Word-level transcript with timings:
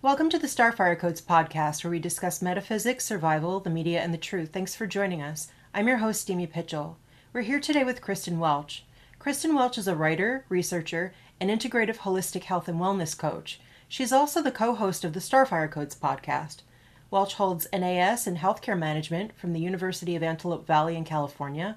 Welcome 0.00 0.30
to 0.30 0.38
the 0.38 0.46
Starfire 0.46 0.96
Codes 0.96 1.20
podcast, 1.20 1.82
where 1.82 1.90
we 1.90 1.98
discuss 1.98 2.40
metaphysics, 2.40 3.04
survival, 3.04 3.58
the 3.58 3.68
media, 3.68 3.98
and 4.00 4.14
the 4.14 4.16
truth. 4.16 4.50
Thanks 4.52 4.76
for 4.76 4.86
joining 4.86 5.20
us. 5.20 5.48
I'm 5.74 5.88
your 5.88 5.96
host, 5.96 6.24
Demi 6.28 6.46
Pietchell. 6.46 6.94
We're 7.32 7.40
here 7.40 7.58
today 7.58 7.82
with 7.82 8.00
Kristen 8.00 8.38
Welch. 8.38 8.84
Kristen 9.18 9.56
Welch 9.56 9.76
is 9.76 9.88
a 9.88 9.96
writer, 9.96 10.44
researcher, 10.48 11.14
and 11.40 11.50
integrative 11.50 11.96
holistic 11.96 12.44
health 12.44 12.68
and 12.68 12.78
wellness 12.78 13.18
coach. 13.18 13.58
She's 13.88 14.12
also 14.12 14.40
the 14.40 14.52
co 14.52 14.76
host 14.76 15.04
of 15.04 15.14
the 15.14 15.18
Starfire 15.18 15.68
Codes 15.68 15.96
podcast. 15.96 16.58
Welch 17.10 17.34
holds 17.34 17.66
NAS 17.72 18.28
in 18.28 18.36
healthcare 18.36 18.78
management 18.78 19.36
from 19.36 19.52
the 19.52 19.60
University 19.60 20.14
of 20.14 20.22
Antelope 20.22 20.64
Valley 20.64 20.94
in 20.94 21.02
California 21.02 21.76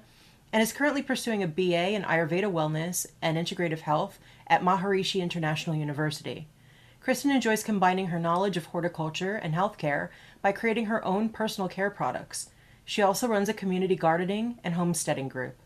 and 0.52 0.62
is 0.62 0.72
currently 0.72 1.02
pursuing 1.02 1.42
a 1.42 1.48
BA 1.48 1.88
in 1.88 2.04
Ayurveda 2.04 2.44
Wellness 2.44 3.04
and 3.20 3.36
Integrative 3.36 3.80
Health 3.80 4.20
at 4.46 4.62
Maharishi 4.62 5.20
International 5.20 5.74
University. 5.74 6.46
Kristen 7.02 7.32
enjoys 7.32 7.64
combining 7.64 8.06
her 8.06 8.20
knowledge 8.20 8.56
of 8.56 8.66
horticulture 8.66 9.34
and 9.34 9.54
healthcare 9.54 10.10
by 10.40 10.52
creating 10.52 10.86
her 10.86 11.04
own 11.04 11.28
personal 11.28 11.68
care 11.68 11.90
products. 11.90 12.50
She 12.84 13.02
also 13.02 13.26
runs 13.26 13.48
a 13.48 13.52
community 13.52 13.96
gardening 13.96 14.60
and 14.62 14.74
homesteading 14.74 15.26
group. 15.26 15.56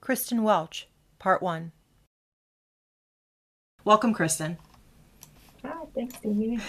Kristen 0.00 0.44
Welch, 0.44 0.86
Part 1.18 1.42
1. 1.42 1.72
Welcome, 3.84 4.14
Kristen. 4.14 4.58
Hi, 5.64 5.84
thanks, 5.92 6.20
Demi. 6.20 6.60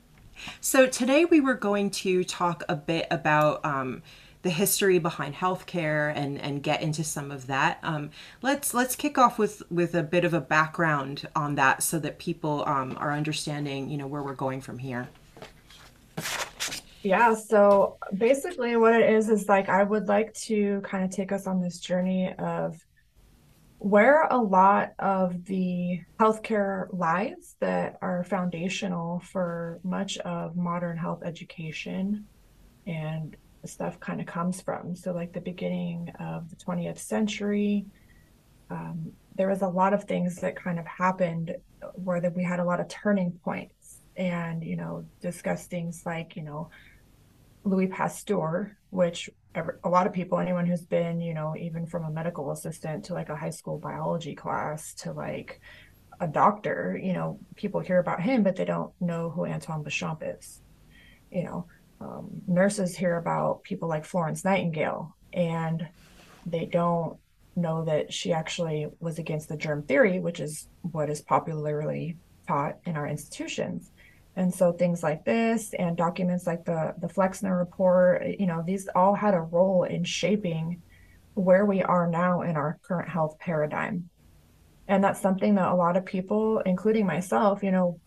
so, 0.60 0.88
today 0.88 1.24
we 1.24 1.38
were 1.38 1.54
going 1.54 1.90
to 1.90 2.24
talk 2.24 2.64
a 2.68 2.74
bit 2.74 3.06
about 3.12 3.64
um, 3.64 4.02
the 4.44 4.50
history 4.50 4.98
behind 4.98 5.34
healthcare 5.34 6.12
and 6.14 6.38
and 6.40 6.62
get 6.62 6.82
into 6.82 7.02
some 7.02 7.32
of 7.32 7.48
that. 7.48 7.78
Um, 7.82 8.10
let's 8.42 8.74
let's 8.74 8.94
kick 8.94 9.18
off 9.18 9.38
with 9.38 9.62
with 9.70 9.94
a 9.94 10.02
bit 10.02 10.24
of 10.24 10.34
a 10.34 10.40
background 10.40 11.26
on 11.34 11.56
that 11.56 11.82
so 11.82 11.98
that 11.98 12.18
people 12.18 12.62
um, 12.66 12.96
are 13.00 13.10
understanding 13.10 13.88
you 13.88 13.96
know 13.96 14.06
where 14.06 14.22
we're 14.22 14.34
going 14.34 14.60
from 14.60 14.78
here. 14.78 15.08
Yeah, 17.02 17.34
so 17.34 17.96
basically 18.16 18.76
what 18.76 18.94
it 18.94 19.10
is 19.10 19.28
is 19.28 19.48
like 19.48 19.68
I 19.68 19.82
would 19.82 20.08
like 20.08 20.32
to 20.34 20.80
kind 20.82 21.04
of 21.04 21.10
take 21.10 21.32
us 21.32 21.46
on 21.46 21.60
this 21.60 21.80
journey 21.80 22.32
of 22.38 22.76
where 23.78 24.24
a 24.30 24.38
lot 24.38 24.92
of 24.98 25.44
the 25.46 26.00
healthcare 26.20 26.86
lies 26.92 27.56
that 27.60 27.98
are 28.02 28.24
foundational 28.24 29.20
for 29.20 29.80
much 29.82 30.18
of 30.18 30.56
modern 30.56 30.96
health 30.96 31.22
education 31.24 32.26
and 32.86 33.36
stuff 33.68 34.00
kind 34.00 34.20
of 34.20 34.26
comes 34.26 34.60
from. 34.60 34.94
So, 34.94 35.12
like 35.12 35.32
the 35.32 35.40
beginning 35.40 36.10
of 36.20 36.50
the 36.50 36.56
20th 36.56 36.98
century, 36.98 37.86
um, 38.70 39.12
there 39.34 39.48
was 39.48 39.62
a 39.62 39.68
lot 39.68 39.92
of 39.92 40.04
things 40.04 40.36
that 40.36 40.56
kind 40.56 40.78
of 40.78 40.86
happened 40.86 41.56
where 41.94 42.20
that 42.20 42.34
we 42.34 42.42
had 42.42 42.60
a 42.60 42.64
lot 42.64 42.80
of 42.80 42.88
turning 42.88 43.32
points 43.44 44.00
and, 44.16 44.62
you 44.62 44.76
know, 44.76 45.04
discuss 45.20 45.66
things 45.66 46.02
like, 46.06 46.36
you 46.36 46.42
know, 46.42 46.70
Louis 47.64 47.88
Pasteur, 47.88 48.76
which 48.90 49.28
a 49.84 49.88
lot 49.88 50.06
of 50.06 50.12
people, 50.12 50.38
anyone 50.38 50.66
who's 50.66 50.84
been, 50.84 51.20
you 51.20 51.32
know, 51.32 51.54
even 51.56 51.86
from 51.86 52.04
a 52.04 52.10
medical 52.10 52.50
assistant 52.50 53.04
to 53.04 53.14
like 53.14 53.28
a 53.28 53.36
high 53.36 53.50
school 53.50 53.78
biology 53.78 54.34
class 54.34 54.94
to 54.94 55.12
like 55.12 55.60
a 56.20 56.26
doctor, 56.26 56.98
you 57.00 57.12
know, 57.12 57.38
people 57.54 57.80
hear 57.80 57.98
about 57.98 58.20
him, 58.20 58.42
but 58.42 58.56
they 58.56 58.64
don't 58.64 58.92
know 59.00 59.30
who 59.30 59.46
Antoine 59.46 59.84
Béchamp 59.84 60.38
is. 60.38 60.60
You 61.30 61.44
know, 61.44 61.66
um, 62.04 62.42
nurses 62.46 62.96
hear 62.96 63.16
about 63.16 63.62
people 63.62 63.88
like 63.88 64.04
Florence 64.04 64.44
Nightingale, 64.44 65.16
and 65.32 65.88
they 66.46 66.66
don't 66.66 67.16
know 67.56 67.84
that 67.84 68.12
she 68.12 68.32
actually 68.32 68.88
was 69.00 69.18
against 69.18 69.48
the 69.48 69.56
germ 69.56 69.82
theory, 69.82 70.18
which 70.18 70.40
is 70.40 70.68
what 70.82 71.08
is 71.08 71.22
popularly 71.22 72.16
taught 72.46 72.76
in 72.84 72.96
our 72.96 73.06
institutions. 73.06 73.90
And 74.36 74.52
so 74.52 74.72
things 74.72 75.02
like 75.02 75.24
this 75.24 75.72
and 75.74 75.96
documents 75.96 76.46
like 76.46 76.64
the 76.64 76.94
the 76.98 77.08
Flexner 77.08 77.56
report, 77.56 78.26
you 78.38 78.46
know, 78.46 78.62
these 78.66 78.88
all 78.94 79.14
had 79.14 79.34
a 79.34 79.40
role 79.40 79.84
in 79.84 80.04
shaping 80.04 80.82
where 81.34 81.64
we 81.64 81.82
are 81.82 82.08
now 82.08 82.42
in 82.42 82.56
our 82.56 82.78
current 82.82 83.08
health 83.08 83.38
paradigm. 83.38 84.10
And 84.88 85.02
that's 85.02 85.20
something 85.20 85.54
that 85.54 85.70
a 85.70 85.74
lot 85.74 85.96
of 85.96 86.04
people, 86.04 86.58
including 86.66 87.06
myself, 87.06 87.62
you 87.62 87.70
know, 87.70 88.00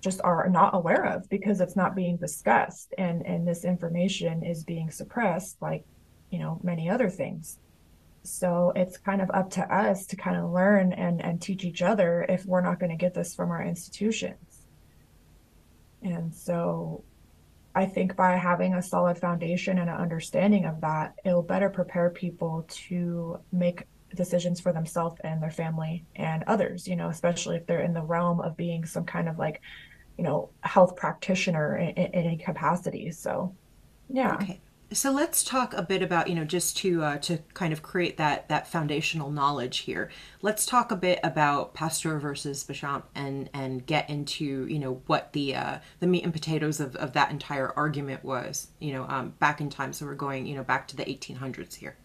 just 0.00 0.20
are 0.22 0.48
not 0.48 0.74
aware 0.74 1.04
of 1.04 1.28
because 1.28 1.60
it's 1.60 1.76
not 1.76 1.94
being 1.94 2.16
discussed. 2.16 2.94
And 2.98 3.26
and 3.26 3.46
this 3.46 3.64
information 3.64 4.44
is 4.44 4.64
being 4.64 4.90
suppressed 4.90 5.60
like 5.60 5.84
you 6.30 6.38
know 6.38 6.60
many 6.62 6.88
other 6.88 7.10
things. 7.10 7.58
So 8.22 8.72
it's 8.76 8.98
kind 8.98 9.22
of 9.22 9.30
up 9.32 9.50
to 9.52 9.74
us 9.74 10.06
to 10.06 10.16
kind 10.16 10.36
of 10.36 10.50
learn 10.50 10.92
and 10.92 11.22
and 11.22 11.40
teach 11.40 11.64
each 11.64 11.82
other 11.82 12.26
if 12.28 12.44
we're 12.46 12.60
not 12.60 12.78
going 12.78 12.90
to 12.90 12.96
get 12.96 13.14
this 13.14 13.34
from 13.34 13.50
our 13.50 13.62
institutions. 13.62 14.66
And 16.02 16.34
so 16.34 17.04
i 17.74 17.86
think 17.86 18.16
by 18.16 18.32
having 18.32 18.74
a 18.74 18.82
solid 18.82 19.18
foundation 19.18 19.78
and 19.78 19.88
an 19.88 19.96
understanding 19.96 20.64
of 20.64 20.80
that 20.80 21.14
it'll 21.24 21.42
better 21.42 21.70
prepare 21.70 22.10
people 22.10 22.64
to 22.68 23.38
make 23.52 23.84
decisions 24.14 24.60
for 24.60 24.72
themselves 24.72 25.20
and 25.22 25.42
their 25.42 25.50
family 25.50 26.04
and 26.16 26.42
others 26.46 26.86
you 26.88 26.96
know 26.96 27.08
especially 27.08 27.56
if 27.56 27.66
they're 27.66 27.80
in 27.80 27.94
the 27.94 28.02
realm 28.02 28.40
of 28.40 28.56
being 28.56 28.84
some 28.84 29.04
kind 29.04 29.28
of 29.28 29.38
like 29.38 29.60
you 30.20 30.26
know 30.26 30.50
health 30.60 30.96
practitioner 30.96 31.78
in, 31.78 31.88
in 31.96 32.14
any 32.14 32.36
capacity 32.36 33.10
so 33.10 33.54
yeah. 34.12 34.34
Okay. 34.34 34.60
So 34.92 35.12
let's 35.12 35.44
talk 35.44 35.72
a 35.74 35.82
bit 35.82 36.02
about 36.02 36.26
you 36.26 36.34
know 36.34 36.44
just 36.44 36.76
to 36.78 37.02
uh, 37.04 37.18
to 37.18 37.38
kind 37.54 37.72
of 37.72 37.80
create 37.80 38.16
that 38.16 38.48
that 38.48 38.66
foundational 38.66 39.30
knowledge 39.30 39.78
here. 39.78 40.10
Let's 40.42 40.66
talk 40.66 40.90
a 40.90 40.96
bit 40.96 41.20
about 41.22 41.74
pasteur 41.74 42.18
versus 42.18 42.64
Béchamp 42.64 43.04
and 43.14 43.48
and 43.54 43.86
get 43.86 44.10
into 44.10 44.66
you 44.66 44.80
know 44.80 45.00
what 45.06 45.32
the 45.32 45.54
uh, 45.54 45.78
the 46.00 46.08
meat 46.08 46.24
and 46.24 46.32
potatoes 46.32 46.80
of, 46.80 46.96
of 46.96 47.12
that 47.12 47.30
entire 47.30 47.70
argument 47.76 48.24
was 48.24 48.66
you 48.80 48.92
know 48.92 49.04
um, 49.08 49.34
back 49.38 49.60
in 49.60 49.70
time. 49.70 49.92
So 49.92 50.06
we're 50.06 50.16
going 50.16 50.44
you 50.44 50.56
know 50.56 50.64
back 50.64 50.88
to 50.88 50.96
the 50.96 51.04
1800s 51.04 51.76
here. 51.76 51.96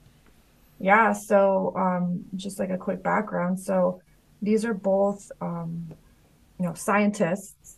Yeah 0.79 1.11
so 1.13 1.73
um, 1.75 2.23
just 2.35 2.59
like 2.59 2.69
a 2.69 2.77
quick 2.77 3.01
background 3.01 3.59
so 3.59 4.01
these 4.41 4.63
are 4.65 4.73
both 4.73 5.31
um, 5.41 5.87
you 6.59 6.65
know 6.65 6.73
scientists 6.75 7.74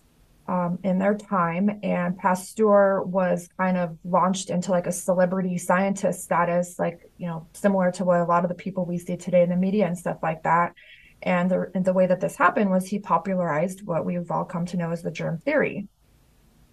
um, 0.48 0.80
in 0.84 0.98
their 0.98 1.16
time. 1.16 1.80
And 1.84 2.18
Pasteur 2.18 3.04
was 3.04 3.50
kind 3.58 3.78
of 3.78 3.98
launched 4.04 4.50
into 4.50 4.72
like 4.72 4.88
a 4.88 4.92
celebrity 4.92 5.58
scientist 5.58 6.24
status, 6.24 6.80
like, 6.80 7.12
you 7.18 7.28
know, 7.28 7.48
similar 7.54 7.92
to 7.94 8.06
what 8.06 8.22
a 8.22 8.26
lot 8.26 8.44
of 8.44 8.50
the 8.50 8.56
people 8.56 8.86
we 8.86 8.98
see 8.98 9.18
today 9.18 9.44
in 9.44 9.50
the 9.50 9.56
media 9.56 9.86
and 9.86 9.98
stuff 9.98 10.18
like 10.24 10.44
that. 10.44 10.74
And 11.24 11.50
the, 11.50 11.72
and 11.74 11.84
the 11.84 11.94
way 11.94 12.06
that 12.06 12.22
this 12.22 12.36
happened 12.36 12.70
was 12.70 12.88
he 12.88 13.00
popularized 13.00 13.86
what 13.86 14.06
we've 14.06 14.30
all 14.30 14.46
come 14.46 14.66
to 14.68 14.78
know 14.78 14.92
as 14.92 15.02
the 15.02 15.12
germ 15.12 15.40
theory, 15.40 15.88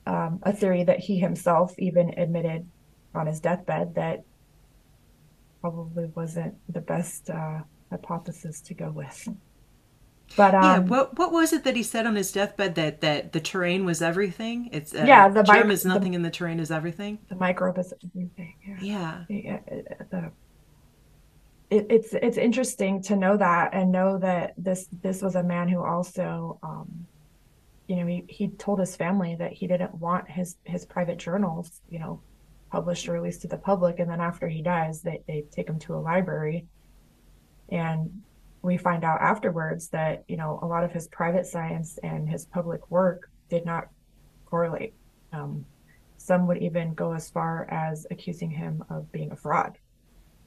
um, 0.06 0.40
a 0.42 0.52
theory 0.52 0.84
that 0.84 1.00
he 1.00 1.18
himself 1.18 1.74
even 1.78 2.10
admitted 2.18 2.68
on 3.14 3.26
his 3.26 3.40
deathbed 3.40 3.94
that 3.94 4.24
probably 5.60 6.06
wasn't 6.14 6.54
the 6.68 6.80
best 6.80 7.30
uh, 7.30 7.60
hypothesis 7.90 8.60
to 8.60 8.74
go 8.74 8.90
with. 8.90 9.28
But 10.36 10.54
um, 10.54 10.62
yeah, 10.62 10.78
what 10.78 11.18
what 11.18 11.32
was 11.32 11.52
it 11.52 11.64
that 11.64 11.76
he 11.76 11.82
said 11.82 12.06
on 12.06 12.16
his 12.16 12.32
deathbed 12.32 12.74
that 12.74 13.00
that 13.02 13.32
the 13.32 13.40
terrain 13.40 13.84
was 13.84 14.02
everything? 14.02 14.68
It's 14.72 14.94
uh, 14.94 15.04
yeah, 15.06 15.28
the 15.28 15.42
germ 15.42 15.70
is 15.70 15.84
nothing, 15.84 16.12
the, 16.12 16.16
and 16.16 16.24
the 16.24 16.30
terrain 16.30 16.58
is 16.58 16.70
everything. 16.70 17.18
The 17.28 17.36
microbe 17.36 17.78
is 17.78 17.92
everything. 18.02 18.54
Yeah. 18.80 19.24
yeah. 19.28 19.58
The, 20.10 20.32
it, 21.70 21.86
it's 21.88 22.14
it's 22.14 22.36
interesting 22.36 23.02
to 23.02 23.16
know 23.16 23.36
that 23.36 23.74
and 23.74 23.92
know 23.92 24.18
that 24.18 24.54
this 24.56 24.86
this 25.02 25.22
was 25.22 25.34
a 25.34 25.42
man 25.42 25.68
who 25.68 25.82
also, 25.82 26.58
um, 26.62 27.06
you 27.86 27.96
know, 27.96 28.06
he 28.06 28.24
he 28.28 28.48
told 28.48 28.80
his 28.80 28.96
family 28.96 29.36
that 29.36 29.52
he 29.52 29.66
didn't 29.66 29.94
want 29.94 30.28
his 30.28 30.56
his 30.64 30.84
private 30.84 31.18
journals, 31.18 31.80
you 31.88 31.98
know, 31.98 32.20
published 32.70 33.08
or 33.08 33.12
released 33.12 33.42
to 33.42 33.48
the 33.48 33.56
public, 33.56 33.98
and 33.98 34.10
then 34.10 34.20
after 34.20 34.48
he 34.48 34.62
dies, 34.62 35.00
they 35.02 35.20
they 35.26 35.44
take 35.50 35.68
him 35.68 35.78
to 35.80 35.94
a 35.94 36.00
library, 36.00 36.66
and 37.68 38.22
we 38.64 38.78
find 38.78 39.04
out 39.04 39.20
afterwards 39.20 39.88
that 39.88 40.24
you 40.26 40.36
know 40.36 40.58
a 40.62 40.66
lot 40.66 40.82
of 40.84 40.90
his 40.90 41.06
private 41.08 41.46
science 41.46 41.98
and 42.02 42.28
his 42.28 42.46
public 42.46 42.90
work 42.90 43.30
did 43.50 43.64
not 43.64 43.88
correlate. 44.46 44.94
Um, 45.32 45.66
some 46.16 46.46
would 46.46 46.58
even 46.58 46.94
go 46.94 47.12
as 47.12 47.28
far 47.28 47.68
as 47.70 48.06
accusing 48.10 48.50
him 48.50 48.82
of 48.88 49.12
being 49.12 49.30
a 49.30 49.36
fraud. 49.36 49.78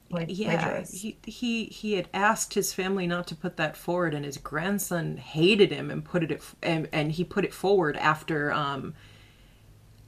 Like 0.10 0.28
yeah, 0.30 0.84
he, 0.90 1.20
he 1.26 1.66
he 1.66 1.94
had 1.94 2.10
asked 2.14 2.54
his 2.54 2.74
family 2.74 3.06
not 3.06 3.28
to 3.28 3.36
put 3.36 3.58
that 3.58 3.78
forward, 3.78 4.14
and 4.14 4.26
his 4.26 4.38
grandson 4.38 5.18
hated 5.18 5.72
him 5.72 5.92
and 5.92 6.04
put 6.04 6.24
it 6.24 6.42
and, 6.64 6.90
and 6.92 7.12
he 7.12 7.24
put 7.24 7.46
it 7.46 7.54
forward 7.54 7.98
after 7.98 8.52
um, 8.52 8.96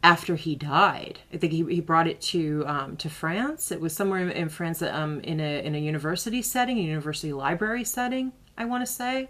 after 0.01 0.35
he 0.35 0.55
died. 0.55 1.19
I 1.33 1.37
think 1.37 1.51
he, 1.51 1.63
he 1.65 1.81
brought 1.81 2.07
it 2.07 2.21
to 2.21 2.63
um, 2.65 2.97
to 2.97 3.09
France. 3.09 3.71
It 3.71 3.81
was 3.81 3.93
somewhere 3.93 4.27
in 4.29 4.49
France 4.49 4.81
um, 4.81 5.19
in 5.21 5.39
a 5.39 5.63
in 5.63 5.75
a 5.75 5.79
university 5.79 6.41
setting, 6.41 6.77
a 6.77 6.81
university 6.81 7.33
library 7.33 7.83
setting, 7.83 8.31
I 8.57 8.65
want 8.65 8.85
to 8.85 8.91
say, 8.91 9.29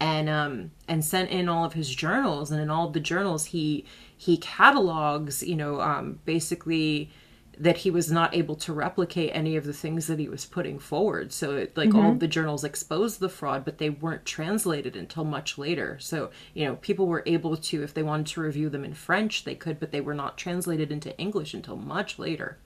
and 0.00 0.28
um, 0.28 0.70
and 0.88 1.04
sent 1.04 1.30
in 1.30 1.48
all 1.48 1.64
of 1.64 1.74
his 1.74 1.94
journals. 1.94 2.50
And 2.50 2.60
in 2.60 2.70
all 2.70 2.86
of 2.88 2.94
the 2.94 3.00
journals, 3.00 3.46
he 3.46 3.84
he 4.16 4.36
catalogs, 4.36 5.42
you 5.42 5.56
know, 5.56 5.80
um, 5.80 6.20
basically 6.24 7.10
that 7.58 7.78
he 7.78 7.90
was 7.90 8.10
not 8.10 8.34
able 8.34 8.54
to 8.56 8.72
replicate 8.72 9.30
any 9.34 9.56
of 9.56 9.64
the 9.64 9.72
things 9.72 10.06
that 10.06 10.18
he 10.18 10.28
was 10.28 10.44
putting 10.44 10.78
forward. 10.78 11.32
So, 11.32 11.56
it, 11.56 11.76
like, 11.76 11.90
mm-hmm. 11.90 11.98
all 11.98 12.14
the 12.14 12.26
journals 12.26 12.64
exposed 12.64 13.20
the 13.20 13.28
fraud, 13.28 13.64
but 13.64 13.78
they 13.78 13.90
weren't 13.90 14.24
translated 14.24 14.96
until 14.96 15.24
much 15.24 15.58
later. 15.58 15.98
So, 16.00 16.30
you 16.54 16.64
know, 16.64 16.76
people 16.76 17.06
were 17.06 17.22
able 17.26 17.56
to, 17.56 17.82
if 17.82 17.92
they 17.92 18.02
wanted 18.02 18.26
to 18.28 18.40
review 18.40 18.68
them 18.68 18.84
in 18.84 18.94
French, 18.94 19.44
they 19.44 19.54
could, 19.54 19.78
but 19.78 19.92
they 19.92 20.00
were 20.00 20.14
not 20.14 20.38
translated 20.38 20.90
into 20.90 21.16
English 21.18 21.52
until 21.54 21.76
much 21.76 22.18
later. 22.18 22.58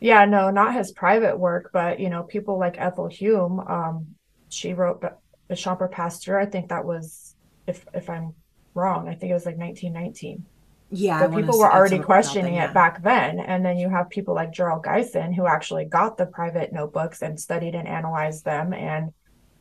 Yeah, 0.00 0.24
no, 0.24 0.50
not 0.50 0.74
his 0.74 0.92
private 0.92 1.38
work, 1.38 1.70
but, 1.72 2.00
you 2.00 2.10
know, 2.10 2.24
people 2.24 2.58
like 2.58 2.78
Ethel 2.78 3.08
Hume, 3.08 3.60
um, 3.60 4.06
she 4.48 4.74
wrote 4.74 5.00
the 5.00 5.14
Béchamp 5.48 5.80
or 5.80 5.88
Pasteur. 5.88 6.38
I 6.38 6.46
think 6.46 6.68
that 6.68 6.84
was, 6.84 7.34
if 7.66 7.86
if 7.94 8.10
I'm 8.10 8.34
wrong, 8.74 9.08
I 9.08 9.14
think 9.14 9.30
it 9.30 9.34
was 9.34 9.46
like 9.46 9.56
1919 9.56 10.44
yeah 10.90 11.20
so 11.20 11.34
people 11.34 11.58
were 11.58 11.72
already 11.72 11.98
questioning 11.98 12.54
it 12.54 12.72
back 12.72 13.02
then 13.02 13.40
and 13.40 13.64
then 13.64 13.76
you 13.76 13.88
have 13.88 14.08
people 14.08 14.34
like 14.34 14.52
gerald 14.52 14.84
geison 14.84 15.34
who 15.34 15.46
actually 15.46 15.84
got 15.84 16.16
the 16.16 16.26
private 16.26 16.72
notebooks 16.72 17.22
and 17.22 17.38
studied 17.40 17.74
and 17.74 17.88
analyzed 17.88 18.44
them 18.44 18.72
and 18.72 19.12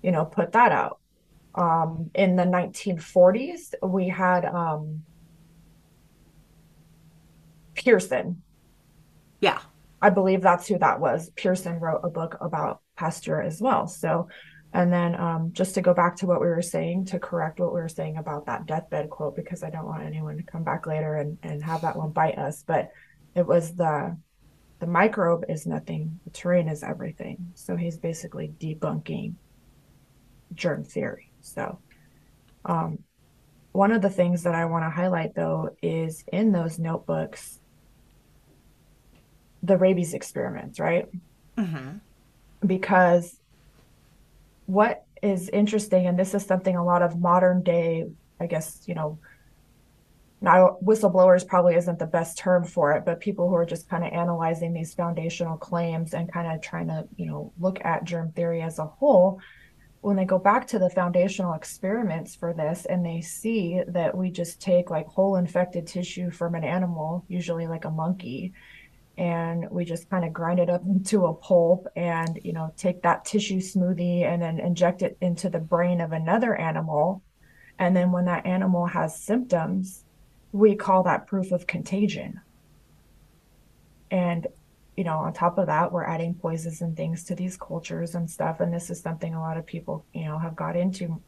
you 0.06 0.12
know 0.12 0.24
put 0.24 0.51
that 0.51 0.72
out. 0.72 1.00
Um, 1.56 2.12
in 2.13 2.36
the 2.36 2.44
1940s 2.44 3.74
we 3.81 4.07
had 4.07 4.45
um, 4.45 5.04
pearson. 7.74 8.44
Yeah. 9.39 9.60
I 10.01 10.12
believe 10.12 10.42
that's 10.42 10.68
who 10.68 10.77
that 10.77 11.00
was. 11.00 11.31
Pearson 11.31 11.80
wrote 11.80 12.01
a 12.04 12.10
book 12.10 12.38
about 12.39 12.81
pasteur 12.95 13.42
as 13.42 13.62
well. 13.62 13.88
So 13.88 14.27
and 14.75 14.92
then 14.92 15.18
um, 15.18 15.54
just 15.54 15.74
to 15.75 15.81
go 15.81 15.94
back 15.94 16.18
to 16.18 16.27
what 16.27 16.42
we 16.42 16.48
were 16.48 16.62
saying, 16.62 17.06
to 17.06 17.18
correct 17.18 17.62
what 17.62 17.74
we 17.74 17.80
were 17.80 17.88
saying 17.88 18.18
about 18.18 18.45
that 18.48 18.66
deathbed 18.66 19.10
quote, 19.10 19.33
because 19.33 19.63
I 19.63 19.69
don't 19.69 19.86
want 19.86 20.04
anyone 20.04 20.36
to 20.36 20.44
come 20.44 20.66
back 20.66 20.86
later 20.86 21.16
and, 21.16 21.38
and 21.44 21.63
have 21.63 21.81
that 21.83 21.95
one 21.95 22.12
bite 22.12 22.38
us. 22.38 22.62
But 22.68 22.92
it 23.36 23.48
was 23.48 23.74
the 23.74 24.18
the 24.80 24.86
microbe 24.86 25.45
is 25.48 25.66
nothing, 25.66 26.19
the 26.25 26.30
terrain 26.31 26.68
is 26.68 26.83
everything. 26.83 27.54
So 27.56 27.77
he's 27.77 27.98
basically 27.98 28.51
debunking 28.60 29.36
germ 30.54 30.83
theory. 30.83 31.31
So 31.39 31.80
um, 32.66 33.00
one 33.72 33.94
of 33.94 34.01
the 34.01 34.10
things 34.10 34.44
that 34.44 34.56
I 34.56 34.66
want 34.66 34.83
to 34.83 34.89
highlight 34.89 35.36
though 35.36 35.69
is 35.81 36.25
in 36.33 36.51
those 36.51 36.80
notebooks, 36.80 37.62
the 39.63 39.77
rabies 39.77 40.13
experiments, 40.13 40.81
right? 40.81 41.07
Mm-hmm. 41.57 42.00
Because 42.68 43.39
what 44.66 45.06
is 45.22 45.50
interesting, 45.50 46.08
and 46.08 46.18
this 46.18 46.34
is 46.34 46.46
something 46.46 46.76
a 46.76 46.84
lot 46.84 47.02
of 47.02 47.20
modern 47.20 47.64
day, 47.64 48.06
I 48.40 48.48
guess, 48.48 48.84
you 48.86 48.96
know, 48.96 49.20
now 50.42 50.78
whistleblowers 50.84 51.48
probably 51.48 51.76
isn't 51.76 51.98
the 51.98 52.06
best 52.06 52.38
term 52.38 52.66
for 52.66 52.92
it, 52.92 53.06
but 53.06 53.20
people 53.20 53.50
who 53.50 53.56
are 53.56 53.66
just 53.66 53.90
kind 53.90 54.04
of 54.04 54.12
analyzing 54.12 54.74
these 54.74 54.94
foundational 54.94 55.58
claims 55.58 56.14
and 56.14 56.32
kind 56.32 56.52
of 56.52 56.62
trying 56.62 56.88
to, 56.88 57.08
you 57.16 57.26
know, 57.26 57.54
look 57.60 57.84
at 57.84 58.04
germ 58.04 58.32
theory 58.34 58.62
as 58.62 58.78
a 58.78 58.86
whole, 58.86 59.40
when 60.02 60.16
they 60.16 60.26
go 60.26 60.38
back 60.38 60.68
to 60.68 60.78
the 60.78 60.90
foundational 60.90 61.54
experiments 61.54 62.36
for 62.36 62.54
this 62.54 62.86
and 62.86 63.04
they 63.04 63.22
see 63.22 63.82
that 63.88 64.16
we 64.16 64.30
just 64.30 64.62
take 64.62 64.92
like 64.92 65.08
whole 65.08 65.36
infected 65.36 65.88
tissue 65.88 66.30
from 66.30 66.54
an 66.54 66.64
animal, 66.64 67.26
usually 67.28 67.66
like 67.66 67.86
a 67.86 67.90
monkey, 67.90 68.54
and 69.18 69.70
we 69.72 69.86
just 69.86 70.10
kind 70.10 70.26
of 70.26 70.34
grind 70.34 70.60
it 70.60 70.70
up 70.70 70.84
into 70.86 71.26
a 71.26 71.34
pulp 71.34 71.88
and 71.96 72.40
you 72.44 72.52
know 72.52 72.74
take 72.76 73.02
that 73.04 73.24
tissue 73.24 73.60
smoothie 73.60 74.24
and 74.24 74.42
then 74.42 74.60
inject 74.60 75.02
it 75.02 75.18
into 75.22 75.50
the 75.50 75.60
brain 75.60 76.02
of 76.02 76.12
another 76.12 76.56
animal. 76.56 77.22
And 77.80 77.96
then 77.96 78.12
when 78.12 78.26
that 78.26 78.46
animal 78.46 78.86
has 78.86 79.18
symptoms 79.18 80.04
we 80.52 80.76
call 80.76 81.04
that 81.04 81.28
proof 81.28 81.52
of 81.52 81.68
contagion. 81.68 82.40
And 84.12 84.48
you 84.98 85.04
know 85.06 85.18
on 85.18 85.34
top 85.34 85.58
of 85.58 85.68
that 85.68 85.92
we're 85.92 86.06
adding 86.06 86.34
poisons 86.34 86.82
and 86.82 86.96
things 86.96 87.24
to 87.26 87.36
these 87.36 87.56
cultures 87.58 88.16
and 88.16 88.30
stuff. 88.30 88.60
And 88.60 88.74
this 88.74 88.90
is 88.90 89.00
something 89.00 89.34
a 89.34 89.40
lot 89.40 89.58
of 89.58 89.66
people 89.66 90.06
you 90.14 90.26
know 90.26 90.38
have 90.38 90.58
got 90.58 90.76
into 90.76 91.22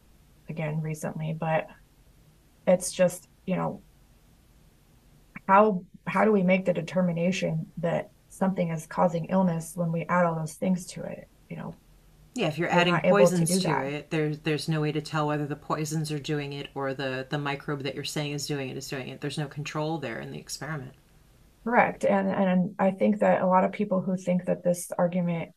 again 0.50 0.82
recently. 0.82 1.32
But 1.32 1.68
it's 2.66 2.92
just 2.92 3.28
you 3.46 3.56
know 3.56 3.80
how 5.48 5.82
how 6.06 6.24
do 6.24 6.30
we 6.30 6.42
make 6.42 6.64
the 6.64 6.72
determination 6.72 7.66
that 7.78 8.10
something 8.28 8.68
is 8.68 8.86
causing 8.86 9.24
illness 9.26 9.72
when 9.74 9.90
we 9.90 10.04
add 10.08 10.24
all 10.24 10.36
those 10.36 10.54
things 10.54 10.86
to 10.86 11.02
it 11.02 11.26
you 11.48 11.56
know? 11.56 11.74
Yeah 12.34 12.46
if 12.46 12.58
you're 12.58 12.70
adding 12.70 12.96
poisons 13.00 13.50
to, 13.50 13.60
to 13.60 13.82
it 13.84 14.10
there's 14.10 14.38
there's 14.40 14.68
no 14.68 14.80
way 14.80 14.92
to 14.92 15.00
tell 15.00 15.26
whether 15.26 15.46
the 15.46 15.56
poisons 15.56 16.12
are 16.12 16.18
doing 16.18 16.52
it 16.52 16.68
or 16.74 16.94
the 16.94 17.26
the 17.30 17.38
microbe 17.38 17.82
that 17.82 17.94
you're 17.94 18.04
saying 18.04 18.32
is 18.32 18.46
doing 18.46 18.68
it 18.68 18.76
is 18.76 18.88
doing 18.88 19.08
it. 19.08 19.20
There's 19.20 19.38
no 19.38 19.48
control 19.48 19.98
there 19.98 20.20
in 20.20 20.30
the 20.30 20.38
experiment. 20.38 20.92
Correct. 21.64 22.04
And 22.04 22.28
and 22.28 22.74
i 22.78 22.90
think 22.90 23.18
that 23.20 23.42
a 23.42 23.46
lot 23.46 23.64
of 23.64 23.72
people 23.72 24.00
who 24.00 24.16
think 24.16 24.44
that 24.44 24.62
this 24.62 24.92
argument 24.96 25.50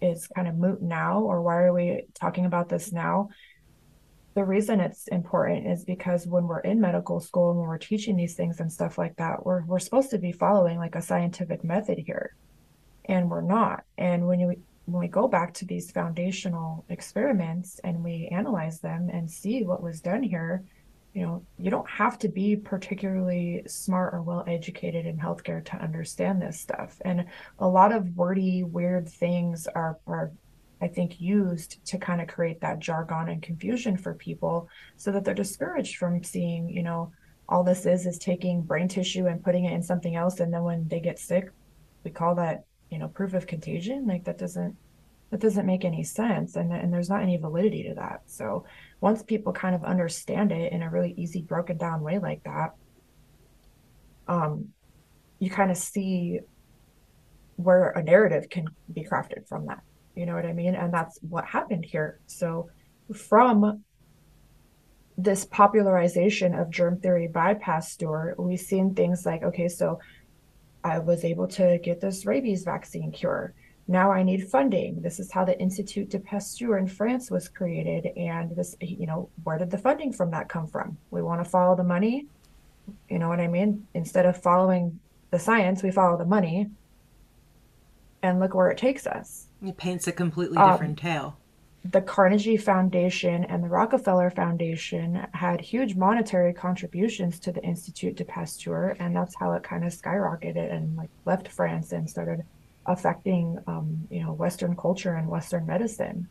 is 0.00 0.26
kind 0.28 0.48
of 0.48 0.56
moot 0.56 0.80
now 0.80 1.20
or 1.20 1.42
why 1.42 1.56
are 1.56 1.72
we 1.72 2.06
talking 2.14 2.46
about 2.46 2.68
this 2.68 2.92
now 2.92 3.28
the 4.34 4.44
reason 4.44 4.80
it's 4.80 5.08
important 5.08 5.66
is 5.66 5.84
because 5.84 6.26
when 6.26 6.46
we're 6.46 6.60
in 6.60 6.80
medical 6.80 7.20
school 7.20 7.50
and 7.50 7.58
when 7.58 7.68
we're 7.68 7.78
teaching 7.78 8.16
these 8.16 8.34
things 8.34 8.60
and 8.60 8.72
stuff 8.72 8.96
like 8.98 9.16
that, 9.16 9.44
we're 9.44 9.64
we're 9.64 9.78
supposed 9.78 10.10
to 10.10 10.18
be 10.18 10.32
following 10.32 10.78
like 10.78 10.94
a 10.94 11.02
scientific 11.02 11.62
method 11.64 11.98
here, 11.98 12.34
and 13.06 13.30
we're 13.30 13.42
not. 13.42 13.84
And 13.98 14.26
when 14.26 14.40
you 14.40 14.56
when 14.86 15.00
we 15.00 15.08
go 15.08 15.28
back 15.28 15.54
to 15.54 15.64
these 15.64 15.90
foundational 15.90 16.84
experiments 16.88 17.80
and 17.84 18.02
we 18.02 18.28
analyze 18.32 18.80
them 18.80 19.10
and 19.12 19.30
see 19.30 19.64
what 19.64 19.82
was 19.82 20.00
done 20.00 20.22
here, 20.22 20.64
you 21.14 21.22
know, 21.22 21.44
you 21.58 21.70
don't 21.70 21.88
have 21.88 22.18
to 22.20 22.28
be 22.28 22.56
particularly 22.56 23.62
smart 23.66 24.14
or 24.14 24.22
well 24.22 24.44
educated 24.46 25.04
in 25.04 25.18
healthcare 25.18 25.62
to 25.64 25.76
understand 25.76 26.40
this 26.40 26.58
stuff. 26.58 26.96
And 27.04 27.26
a 27.58 27.68
lot 27.68 27.92
of 27.92 28.16
wordy, 28.16 28.62
weird 28.62 29.08
things 29.08 29.66
are 29.66 29.98
are 30.06 30.32
I 30.82 30.88
think, 30.88 31.20
used 31.20 31.84
to 31.86 31.98
kind 31.98 32.20
of 32.20 32.26
create 32.26 32.60
that 32.60 32.80
jargon 32.80 33.28
and 33.28 33.40
confusion 33.40 33.96
for 33.96 34.14
people 34.14 34.68
so 34.96 35.12
that 35.12 35.24
they're 35.24 35.32
discouraged 35.32 35.96
from 35.96 36.24
seeing, 36.24 36.68
you 36.68 36.82
know, 36.82 37.12
all 37.48 37.62
this 37.62 37.86
is 37.86 38.04
is 38.06 38.18
taking 38.18 38.62
brain 38.62 38.88
tissue 38.88 39.26
and 39.26 39.44
putting 39.44 39.64
it 39.66 39.72
in 39.72 39.82
something 39.82 40.16
else. 40.16 40.40
And 40.40 40.52
then 40.52 40.64
when 40.64 40.88
they 40.88 41.00
get 41.00 41.18
sick, 41.18 41.50
we 42.02 42.10
call 42.10 42.34
that, 42.34 42.64
you 42.90 42.98
know, 42.98 43.08
proof 43.08 43.34
of 43.34 43.46
contagion. 43.46 44.06
Like 44.06 44.24
that 44.24 44.38
doesn't 44.38 44.76
that 45.32 45.40
doesn't 45.40 45.64
make 45.64 45.84
any 45.84 46.04
sense 46.04 46.56
and, 46.56 46.70
and 46.72 46.92
there's 46.92 47.08
not 47.08 47.22
any 47.22 47.38
validity 47.38 47.84
to 47.84 47.94
that 47.94 48.20
so 48.26 48.66
once 49.00 49.22
people 49.22 49.50
kind 49.50 49.74
of 49.74 49.82
understand 49.82 50.52
it 50.52 50.70
in 50.72 50.82
a 50.82 50.90
really 50.90 51.14
easy 51.16 51.40
broken 51.40 51.78
down 51.78 52.02
way 52.02 52.18
like 52.18 52.44
that 52.44 52.74
um 54.28 54.68
you 55.38 55.48
kind 55.48 55.70
of 55.70 55.76
see 55.78 56.38
where 57.56 57.90
a 57.92 58.02
narrative 58.02 58.50
can 58.50 58.66
be 58.92 59.02
crafted 59.02 59.48
from 59.48 59.64
that 59.64 59.82
you 60.14 60.26
know 60.26 60.34
what 60.34 60.46
I 60.46 60.52
mean? 60.52 60.74
And 60.74 60.92
that's 60.92 61.18
what 61.28 61.44
happened 61.44 61.84
here. 61.84 62.20
So, 62.26 62.70
from 63.14 63.82
this 65.18 65.44
popularization 65.44 66.54
of 66.54 66.70
germ 66.70 66.98
theory 66.98 67.28
by 67.28 67.54
Pasteur, 67.54 68.34
we've 68.38 68.60
seen 68.60 68.94
things 68.94 69.26
like, 69.26 69.42
okay, 69.42 69.68
so 69.68 70.00
I 70.84 70.98
was 70.98 71.24
able 71.24 71.46
to 71.48 71.78
get 71.78 72.00
this 72.00 72.26
rabies 72.26 72.64
vaccine 72.64 73.12
cure. 73.12 73.54
Now 73.88 74.12
I 74.12 74.22
need 74.22 74.48
funding. 74.48 75.02
This 75.02 75.18
is 75.18 75.30
how 75.30 75.44
the 75.44 75.58
Institut 75.60 76.10
de 76.10 76.18
Pasteur 76.18 76.78
in 76.78 76.86
France 76.86 77.30
was 77.30 77.48
created. 77.48 78.06
And 78.16 78.54
this, 78.54 78.76
you 78.80 79.06
know, 79.06 79.28
where 79.44 79.58
did 79.58 79.70
the 79.70 79.78
funding 79.78 80.12
from 80.12 80.30
that 80.30 80.48
come 80.48 80.66
from? 80.66 80.96
We 81.10 81.22
want 81.22 81.42
to 81.44 81.50
follow 81.50 81.76
the 81.76 81.84
money. 81.84 82.26
You 83.08 83.18
know 83.18 83.28
what 83.28 83.40
I 83.40 83.48
mean? 83.48 83.86
Instead 83.94 84.26
of 84.26 84.40
following 84.40 84.98
the 85.30 85.38
science, 85.38 85.82
we 85.82 85.90
follow 85.90 86.16
the 86.16 86.24
money. 86.24 86.70
And 88.22 88.38
look 88.38 88.54
where 88.54 88.70
it 88.70 88.78
takes 88.78 89.06
us. 89.06 89.48
It 89.64 89.76
paints 89.76 90.06
a 90.06 90.12
completely 90.12 90.58
um, 90.58 90.70
different 90.70 91.04
um, 91.04 91.10
tale. 91.10 91.36
The 91.84 92.00
Carnegie 92.00 92.56
Foundation 92.56 93.44
and 93.44 93.64
the 93.64 93.68
Rockefeller 93.68 94.30
Foundation 94.30 95.26
had 95.34 95.60
huge 95.60 95.96
monetary 95.96 96.52
contributions 96.52 97.40
to 97.40 97.50
the 97.50 97.62
Institut 97.64 98.14
de 98.14 98.24
Pasteur, 98.24 98.96
and 99.00 99.16
that's 99.16 99.34
how 99.34 99.52
it 99.54 99.64
kind 99.64 99.84
of 99.84 99.92
skyrocketed 99.92 100.72
and 100.72 100.96
like 100.96 101.10
left 101.24 101.48
France 101.48 101.90
and 101.90 102.08
started 102.08 102.44
affecting, 102.86 103.58
um, 103.66 104.06
you 104.10 104.22
know, 104.22 104.32
Western 104.32 104.76
culture 104.76 105.14
and 105.14 105.28
Western 105.28 105.66
medicine. 105.66 106.28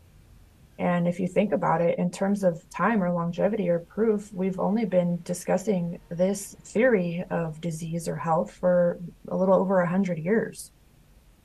And 0.80 1.06
if 1.06 1.20
you 1.20 1.28
think 1.28 1.52
about 1.52 1.82
it 1.82 2.00
in 2.00 2.10
terms 2.10 2.44
of 2.44 2.68
time 2.70 3.04
or 3.04 3.12
longevity 3.12 3.70
or 3.70 3.80
proof, 3.80 4.34
we've 4.34 4.60
only 4.60 4.86
been 4.86 5.20
discussing 5.24 6.00
this 6.10 6.56
theory 6.64 7.26
of 7.30 7.60
disease 7.60 8.08
or 8.08 8.16
health 8.16 8.52
for 8.52 9.00
a 9.28 9.36
little 9.36 9.56
over 9.56 9.82
a 9.82 9.90
hundred 9.90 10.18
years 10.18 10.72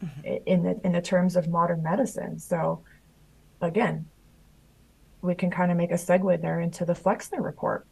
mm-hmm. 0.05 0.37
in 0.47 0.63
the 0.63 0.81
in 0.85 0.93
the 0.93 1.03
terms 1.03 1.37
of 1.37 1.49
modern 1.49 1.83
medicine. 1.83 2.39
So 2.39 2.83
again, 3.61 4.07
we 5.23 5.35
can 5.35 5.51
kind 5.51 5.71
of 5.71 5.77
make 5.77 5.91
a 5.91 5.95
segue 5.95 6.41
there 6.41 6.61
into 6.61 6.85
the 6.85 6.95
Flexner 6.95 7.43
report. 7.43 7.87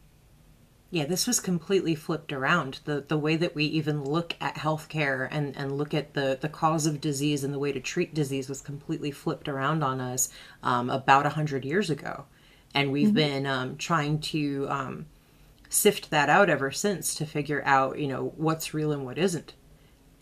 Yeah, 0.91 1.05
this 1.05 1.27
was 1.27 1.39
completely 1.39 1.95
flipped 1.95 2.31
around. 2.31 2.79
The 2.85 3.01
the 3.01 3.17
way 3.17 3.35
that 3.35 3.55
we 3.55 3.65
even 3.65 4.03
look 4.03 4.35
at 4.39 4.55
healthcare 4.55 5.27
and, 5.31 5.55
and 5.57 5.77
look 5.77 5.93
at 5.93 6.13
the, 6.13 6.37
the 6.39 6.47
cause 6.47 6.85
of 6.85 7.01
disease 7.01 7.43
and 7.43 7.53
the 7.53 7.59
way 7.59 7.71
to 7.71 7.79
treat 7.79 8.13
disease 8.13 8.47
was 8.47 8.61
completely 8.61 9.11
flipped 9.11 9.49
around 9.49 9.83
on 9.83 9.99
us 9.99 10.29
um, 10.63 10.89
about 10.89 11.25
a 11.25 11.29
hundred 11.29 11.65
years 11.65 11.89
ago, 11.89 12.25
and 12.73 12.91
we've 12.91 13.07
mm-hmm. 13.07 13.15
been 13.15 13.45
um, 13.45 13.77
trying 13.77 14.19
to 14.19 14.67
um, 14.69 15.05
sift 15.69 16.11
that 16.11 16.29
out 16.29 16.49
ever 16.49 16.71
since 16.71 17.15
to 17.15 17.25
figure 17.25 17.63
out 17.65 17.99
you 17.99 18.07
know 18.07 18.33
what's 18.37 18.73
real 18.73 18.91
and 18.91 19.05
what 19.05 19.17
isn't 19.17 19.53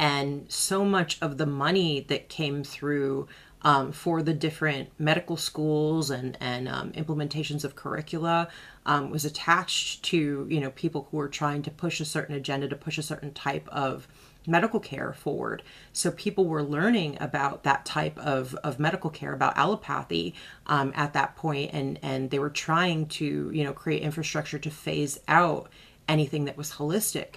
and 0.04 0.52
so 0.52 0.84
much 0.84 1.18
of 1.22 1.38
the 1.38 1.46
money 1.46 2.02
that 2.10 2.28
came 2.28 2.62
through 2.62 3.26
um, 3.62 3.94
for 3.94 4.22
the 4.22 4.34
different 4.34 4.90
medical 5.00 5.38
schools 5.38 6.10
and 6.10 6.38
and 6.42 6.68
um, 6.68 6.92
implementations 6.92 7.64
of 7.64 7.78
curricula 7.78 8.50
um, 8.86 9.10
was 9.10 9.24
attached 9.24 10.04
to 10.04 10.46
you 10.50 10.60
know 10.60 10.72
people 10.72 11.08
who 11.10 11.16
were 11.16 11.30
trying 11.30 11.62
to 11.62 11.72
push 11.72 12.02
a 12.02 12.06
certain 12.06 12.36
agenda 12.36 12.68
to 12.68 12.76
push 12.76 12.98
a 12.98 13.02
certain 13.02 13.32
type 13.34 13.66
of 13.70 14.10
medical 14.46 14.82
care 14.82 15.14
forward. 15.14 15.64
So 15.94 16.12
people 16.12 16.48
were 16.48 16.64
learning 16.64 17.18
about 17.22 17.64
that 17.64 17.86
type 17.86 18.18
of, 18.20 18.56
of 18.56 18.78
medical 18.78 19.10
care, 19.10 19.32
about 19.32 19.56
allopathy 19.56 20.34
um, 20.68 20.92
at 20.98 21.14
that 21.14 21.38
point, 21.38 21.72
and 21.72 21.98
and 22.02 22.30
they 22.30 22.40
were 22.40 22.50
trying 22.50 23.06
to 23.20 23.50
you 23.54 23.64
know 23.64 23.72
create 23.72 24.02
infrastructure 24.02 24.60
to 24.60 24.70
phase 24.70 25.22
out 25.30 25.70
anything 26.10 26.44
that 26.44 26.58
was 26.58 26.74
holistic, 26.74 27.36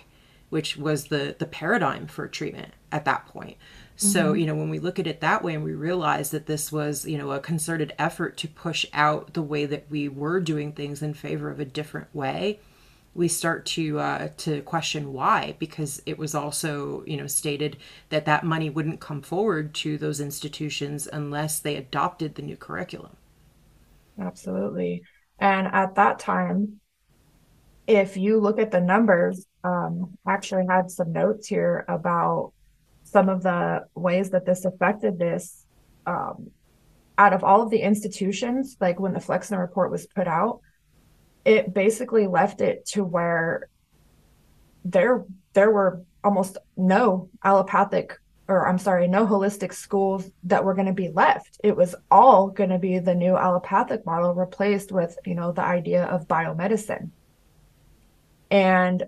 which 0.50 0.76
was 0.76 1.07
the 1.07 1.37
the 1.38 1.47
paradigm 1.47 2.07
for 2.07 2.29
treatment 2.29 2.73
at 2.93 3.05
that 3.05 3.26
point. 3.26 3.57
So, 3.99 4.26
mm-hmm. 4.26 4.41
you 4.41 4.47
know, 4.47 4.55
when 4.55 4.69
we 4.69 4.79
look 4.79 4.99
at 4.99 5.07
it 5.07 5.21
that 5.23 5.43
way 5.43 5.55
and 5.55 5.65
we 5.65 5.73
realize 5.73 6.31
that 6.31 6.47
this 6.47 6.71
was, 6.71 7.07
you 7.07 7.17
know, 7.17 7.31
a 7.33 7.41
concerted 7.41 7.95
effort 7.99 8.37
to 8.38 8.49
push 8.49 8.85
out 8.93 9.33
the 9.33 9.41
way 9.43 9.65
that 9.65 9.87
we 9.88 10.07
were 10.07 10.38
doing 10.38 10.73
things 10.73 11.03
in 11.03 11.15
favor 11.15 11.50
of 11.50 11.61
a 11.61 11.65
different 11.65 12.15
way, 12.15 12.61
we 13.17 13.29
start 13.29 13.65
to 13.65 13.99
uh, 13.99 14.29
to 14.37 14.61
question 14.62 15.12
why 15.12 15.57
because 15.59 16.03
it 16.07 16.19
was 16.19 16.35
also 16.35 17.03
you 17.07 17.17
know 17.17 17.26
stated 17.26 17.76
that 18.11 18.26
that 18.26 18.45
money 18.45 18.69
wouldn't 18.69 19.00
come 19.00 19.23
forward 19.23 19.75
to 19.75 19.97
those 19.97 20.21
institutions 20.21 21.09
unless 21.12 21.59
they 21.59 21.76
adopted 21.76 22.35
the 22.35 22.43
new 22.43 22.57
curriculum 22.57 23.17
absolutely 24.21 25.03
and 25.38 25.67
at 25.69 25.95
that 25.95 26.19
time 26.19 26.79
if 27.87 28.16
you 28.16 28.40
look 28.40 28.59
at 28.59 28.71
the 28.71 28.81
numbers 28.81 29.47
um, 29.64 30.16
actually 30.26 30.66
had 30.69 30.90
some 30.90 31.12
notes 31.12 31.47
here 31.47 31.85
about 31.88 32.52
some 33.05 33.28
of 33.28 33.43
the 33.43 33.87
ways 33.95 34.31
that 34.31 34.45
this 34.45 34.64
affected 34.64 35.19
this 35.19 35.64
um, 36.07 36.50
out 37.19 37.33
of 37.33 37.45
all 37.45 37.62
of 37.62 37.71
the 37.71 37.81
institutions 37.81 38.76
like 38.81 38.99
when 38.99 39.12
the 39.12 39.21
flexner 39.21 39.61
report 39.61 39.90
was 39.90 40.07
put 40.07 40.26
out 40.26 40.61
it 41.45 41.73
basically 41.73 42.26
left 42.26 42.61
it 42.61 42.85
to 42.85 43.05
where 43.05 43.69
there 44.85 45.25
there 45.52 45.71
were 45.71 46.02
almost 46.23 46.59
no 46.76 47.31
allopathic 47.45 48.19
or 48.49 48.69
I'm 48.69 48.78
sorry, 48.78 49.09
no 49.09 49.26
holistic 49.26 49.73
schools 49.73 50.31
that 50.45 50.64
were 50.64 50.75
going 50.75 50.87
to 50.87 50.93
be 50.93 51.09
left. 51.09 51.59
It 51.64 51.76
was 51.76 51.97
all 52.11 52.49
going 52.49 52.71
to 52.71 52.78
be 52.78 52.99
the 52.99 53.14
new 53.14 53.37
allopathic 53.37 54.07
model 54.07 54.35
replaced 54.35 54.93
with, 54.93 55.19
you 55.25 55.35
know, 55.35 55.52
the 55.52 55.62
idea 55.62 56.05
of 56.05 56.28
biomedicine. 56.28 57.11
And 58.50 59.05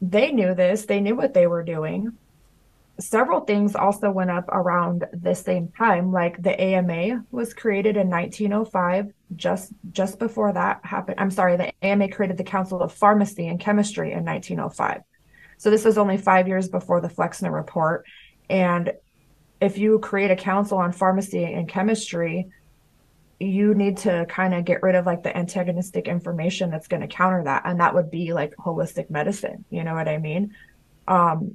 they 0.00 0.32
knew 0.32 0.54
this, 0.54 0.86
they 0.86 1.00
knew 1.00 1.14
what 1.14 1.34
they 1.34 1.46
were 1.46 1.62
doing. 1.62 2.12
Several 3.00 3.40
things 3.40 3.74
also 3.74 4.10
went 4.10 4.30
up 4.30 4.48
around 4.48 5.04
the 5.12 5.34
same 5.34 5.68
time 5.76 6.12
like 6.12 6.40
the 6.40 6.60
AMA 6.60 7.24
was 7.32 7.52
created 7.52 7.96
in 7.96 8.08
1905 8.08 9.12
just 9.34 9.72
just 9.90 10.20
before 10.20 10.52
that 10.52 10.78
happened 10.84 11.18
I'm 11.18 11.32
sorry 11.32 11.56
the 11.56 11.72
AMA 11.82 12.08
created 12.10 12.36
the 12.36 12.44
Council 12.44 12.80
of 12.80 12.92
Pharmacy 12.92 13.48
and 13.48 13.58
Chemistry 13.58 14.12
in 14.12 14.24
1905 14.24 15.02
so 15.58 15.70
this 15.70 15.84
was 15.84 15.98
only 15.98 16.16
5 16.16 16.48
years 16.48 16.68
before 16.68 17.00
the 17.00 17.08
Flexner 17.08 17.50
report. 17.50 18.06
And 18.50 18.92
if 19.60 19.78
you 19.78 19.98
create 19.98 20.30
a 20.30 20.36
council 20.36 20.78
on 20.78 20.92
pharmacy 20.92 21.44
and 21.44 21.68
chemistry 21.68 22.50
you 23.44 23.74
need 23.74 23.96
to 23.96 24.26
kind 24.28 24.54
of 24.54 24.64
get 24.64 24.82
rid 24.82 24.94
of 24.94 25.06
like 25.06 25.22
the 25.22 25.36
antagonistic 25.36 26.08
information 26.08 26.70
that's 26.70 26.88
going 26.88 27.02
to 27.02 27.08
counter 27.08 27.44
that 27.44 27.62
and 27.64 27.80
that 27.80 27.94
would 27.94 28.10
be 28.10 28.32
like 28.32 28.54
holistic 28.56 29.10
medicine 29.10 29.64
you 29.70 29.84
know 29.84 29.94
what 29.94 30.08
i 30.08 30.18
mean 30.18 30.54
um 31.08 31.54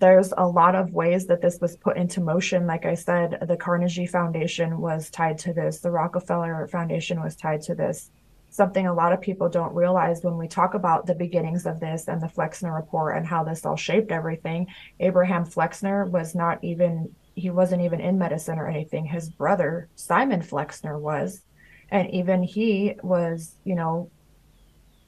there's 0.00 0.32
a 0.36 0.46
lot 0.46 0.74
of 0.74 0.92
ways 0.92 1.26
that 1.26 1.40
this 1.40 1.60
was 1.60 1.76
put 1.76 1.96
into 1.96 2.20
motion. 2.20 2.66
Like 2.66 2.86
I 2.86 2.94
said, 2.94 3.38
the 3.46 3.56
Carnegie 3.56 4.06
Foundation 4.06 4.80
was 4.80 5.10
tied 5.10 5.38
to 5.38 5.52
this, 5.52 5.80
the 5.80 5.90
Rockefeller 5.90 6.66
Foundation 6.68 7.22
was 7.22 7.36
tied 7.36 7.62
to 7.62 7.74
this. 7.74 8.10
Something 8.50 8.86
a 8.86 8.94
lot 8.94 9.12
of 9.12 9.20
people 9.20 9.48
don't 9.48 9.74
realize 9.74 10.22
when 10.22 10.38
we 10.38 10.46
talk 10.46 10.74
about 10.74 11.06
the 11.06 11.14
beginnings 11.14 11.66
of 11.66 11.80
this 11.80 12.06
and 12.06 12.20
the 12.20 12.28
Flexner 12.28 12.72
report 12.72 13.16
and 13.16 13.26
how 13.26 13.42
this 13.42 13.66
all 13.66 13.76
shaped 13.76 14.12
everything. 14.12 14.68
Abraham 15.00 15.44
Flexner 15.44 16.06
was 16.06 16.34
not 16.34 16.62
even, 16.62 17.14
he 17.34 17.50
wasn't 17.50 17.82
even 17.82 18.00
in 18.00 18.18
medicine 18.18 18.58
or 18.58 18.68
anything. 18.68 19.04
His 19.04 19.28
brother, 19.28 19.88
Simon 19.96 20.42
Flexner, 20.42 20.98
was. 20.98 21.42
And 21.90 22.10
even 22.10 22.42
he 22.42 22.94
was, 23.02 23.56
you 23.64 23.74
know, 23.74 24.10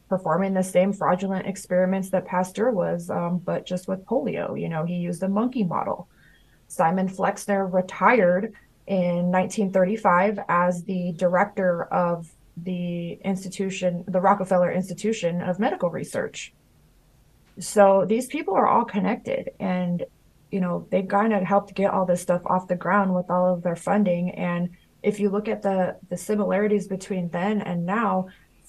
performing 0.08 0.54
the 0.54 0.62
same 0.62 0.92
fraudulent 0.92 1.46
experiments 1.46 2.10
that 2.10 2.26
Pasteur 2.26 2.70
was, 2.70 3.10
um, 3.10 3.38
but 3.38 3.66
just 3.66 3.88
with 3.88 4.04
polio. 4.06 4.60
You 4.60 4.68
know, 4.68 4.84
he 4.84 4.94
used 4.94 5.22
a 5.22 5.28
monkey 5.28 5.64
model. 5.64 6.08
Simon 6.68 7.08
Flexner 7.08 7.66
retired 7.66 8.52
in 8.86 9.30
1935 9.30 10.38
as 10.48 10.84
the 10.84 11.12
director 11.12 11.84
of 11.84 12.30
the 12.56 13.12
institution, 13.24 14.04
the 14.08 14.20
Rockefeller 14.20 14.70
Institution 14.70 15.42
of 15.42 15.58
Medical 15.58 15.90
Research. 15.90 16.52
So 17.58 18.04
these 18.06 18.26
people 18.26 18.54
are 18.54 18.66
all 18.66 18.84
connected 18.84 19.50
and 19.58 20.04
you 20.50 20.60
know 20.60 20.86
they 20.90 21.02
kind 21.02 21.32
of 21.32 21.42
helped 21.42 21.74
get 21.74 21.90
all 21.90 22.06
this 22.06 22.22
stuff 22.22 22.42
off 22.46 22.68
the 22.68 22.76
ground 22.76 23.14
with 23.14 23.30
all 23.30 23.52
of 23.52 23.62
their 23.62 23.76
funding 23.76 24.30
and 24.30 24.70
if 25.02 25.20
you 25.20 25.30
look 25.30 25.48
at 25.48 25.62
the 25.62 25.96
the 26.10 26.16
similarities 26.16 26.88
between 26.88 27.28
then 27.30 27.62
and 27.62 27.86
now 27.86 28.26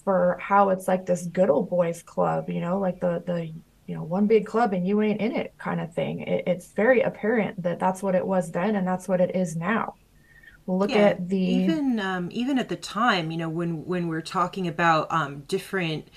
for 0.07 0.37
how 0.39 0.69
it's 0.69 0.87
like 0.87 1.05
this 1.05 1.25
good 1.25 1.49
old 1.49 1.69
boys 1.69 2.01
club, 2.01 2.49
you 2.49 2.61
know, 2.61 2.79
like 2.79 3.01
the 3.01 3.21
the 3.25 3.51
you 3.87 3.95
know 3.95 4.03
one 4.03 4.25
big 4.25 4.45
club 4.45 4.71
and 4.71 4.87
you 4.87 5.01
ain't 5.01 5.19
in 5.19 5.35
it 5.35 5.53
kind 5.57 5.81
of 5.81 5.93
thing. 5.93 6.21
It, 6.21 6.43
it's 6.47 6.71
very 6.71 7.01
apparent 7.01 7.61
that 7.63 7.77
that's 7.77 8.01
what 8.01 8.15
it 8.15 8.25
was 8.25 8.51
then 8.51 8.77
and 8.77 8.87
that's 8.87 9.09
what 9.09 9.19
it 9.19 9.35
is 9.35 9.57
now. 9.57 9.95
Look 10.65 10.91
yeah, 10.91 11.09
at 11.09 11.27
the 11.27 11.37
even 11.37 11.99
um, 11.99 12.29
even 12.31 12.57
at 12.59 12.69
the 12.69 12.77
time, 12.77 13.31
you 13.31 13.37
know, 13.37 13.49
when 13.49 13.83
when 13.85 14.07
we're 14.07 14.21
talking 14.21 14.67
about 14.67 15.11
um, 15.11 15.41
different 15.41 16.07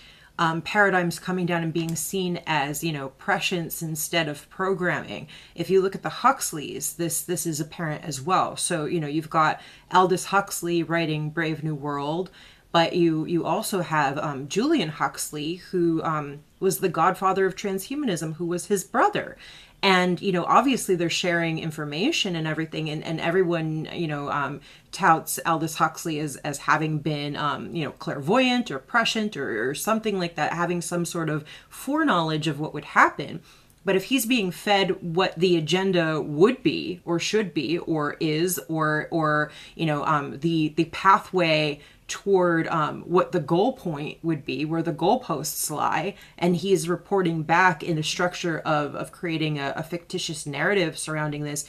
um, 0.41 0.63
paradigms 0.63 1.19
coming 1.19 1.45
down 1.45 1.63
and 1.63 1.73
being 1.73 1.95
seen 1.95 2.41
as 2.47 2.83
you 2.83 2.93
know 2.93 3.11
prescience 3.11 3.83
instead 3.83 4.27
of 4.27 4.49
programming. 4.49 5.29
If 5.55 5.69
you 5.69 5.83
look 5.83 5.95
at 5.95 6.03
the 6.03 6.09
Huxleys, 6.09 6.95
this 6.95 7.21
this 7.21 7.47
is 7.47 7.61
apparent 7.61 8.03
as 8.05 8.23
well. 8.23 8.57
So 8.57 8.87
you 8.87 8.99
know 8.99 9.07
you've 9.07 9.31
got 9.31 9.61
Aldous 9.93 10.27
Huxley 10.27 10.83
writing 10.83 11.29
Brave 11.29 11.63
New 11.63 11.75
World, 11.75 12.31
but 12.73 12.95
you 12.95 13.27
you 13.27 13.45
also 13.45 13.83
have 13.83 14.17
um, 14.17 14.49
Julian 14.49 14.89
Huxley, 14.89 15.57
who 15.57 16.03
um, 16.03 16.41
was 16.59 16.79
the 16.79 16.89
godfather 16.89 17.45
of 17.45 17.55
transhumanism, 17.55 18.37
who 18.37 18.47
was 18.47 18.67
his 18.67 18.83
brother. 18.83 19.37
And 19.83 20.21
you 20.21 20.33
know, 20.33 20.45
obviously, 20.45 20.95
they're 20.95 21.09
sharing 21.09 21.59
information 21.59 22.37
and 22.37 22.47
everything, 22.47 22.91
and, 22.91 23.03
and 23.03 23.21
everyone 23.21 23.89
you 23.95 24.09
know 24.09 24.31
um, 24.31 24.61
touts 24.93 25.41
Aldous 25.47 25.77
Huxley 25.77 26.19
as 26.21 26.37
as 26.37 26.59
having 26.59 26.99
been 26.99 27.35
um, 27.37 27.75
you 27.75 27.85
know 27.85 27.93
clairvoyant 27.93 28.71
or 28.71 28.79
prescient 28.79 29.37
or, 29.37 29.71
or 29.71 29.75
something 29.75 30.19
like 30.19 30.35
that, 30.35 30.53
having 30.53 30.83
some 30.83 31.05
sort 31.05 31.31
of 31.31 31.47
foreknowledge 31.69 32.47
of 32.47 32.61
what 32.61 32.75
would 32.75 32.87
happen. 32.87 33.41
But 33.83 33.97
if 33.97 34.05
he's 34.05 34.27
being 34.27 34.51
fed 34.51 35.03
what 35.03 35.35
the 35.39 35.57
agenda 35.57 36.21
would 36.21 36.63
be, 36.63 37.01
or 37.07 37.19
should 37.19 37.55
be, 37.55 37.79
or 37.79 38.17
is, 38.21 38.61
or 38.69 39.09
or 39.11 39.51
you 39.75 39.87
know 39.87 40.05
um, 40.05 40.41
the 40.41 40.75
the 40.77 40.85
pathway 40.87 41.81
toward 42.11 42.67
um, 42.69 43.03
what 43.03 43.33
the 43.33 43.41
goal 43.41 43.73
point 43.73 44.19
would 44.23 44.45
be, 44.45 44.67
where 44.67 44.83
the 44.83 44.93
goalposts 44.93 45.71
lie, 45.71 46.15
and 46.37 46.57
he's 46.57 46.89
reporting 46.89 47.43
back 47.43 47.83
in 47.83 47.97
a 47.97 48.03
structure 48.03 48.59
of 48.61 48.95
of 48.95 49.13
creating 49.13 49.59
a, 49.59 49.73
a 49.77 49.83
fictitious 49.83 50.45
narrative 50.45 50.99
surrounding 50.99 51.45
this 51.45 51.65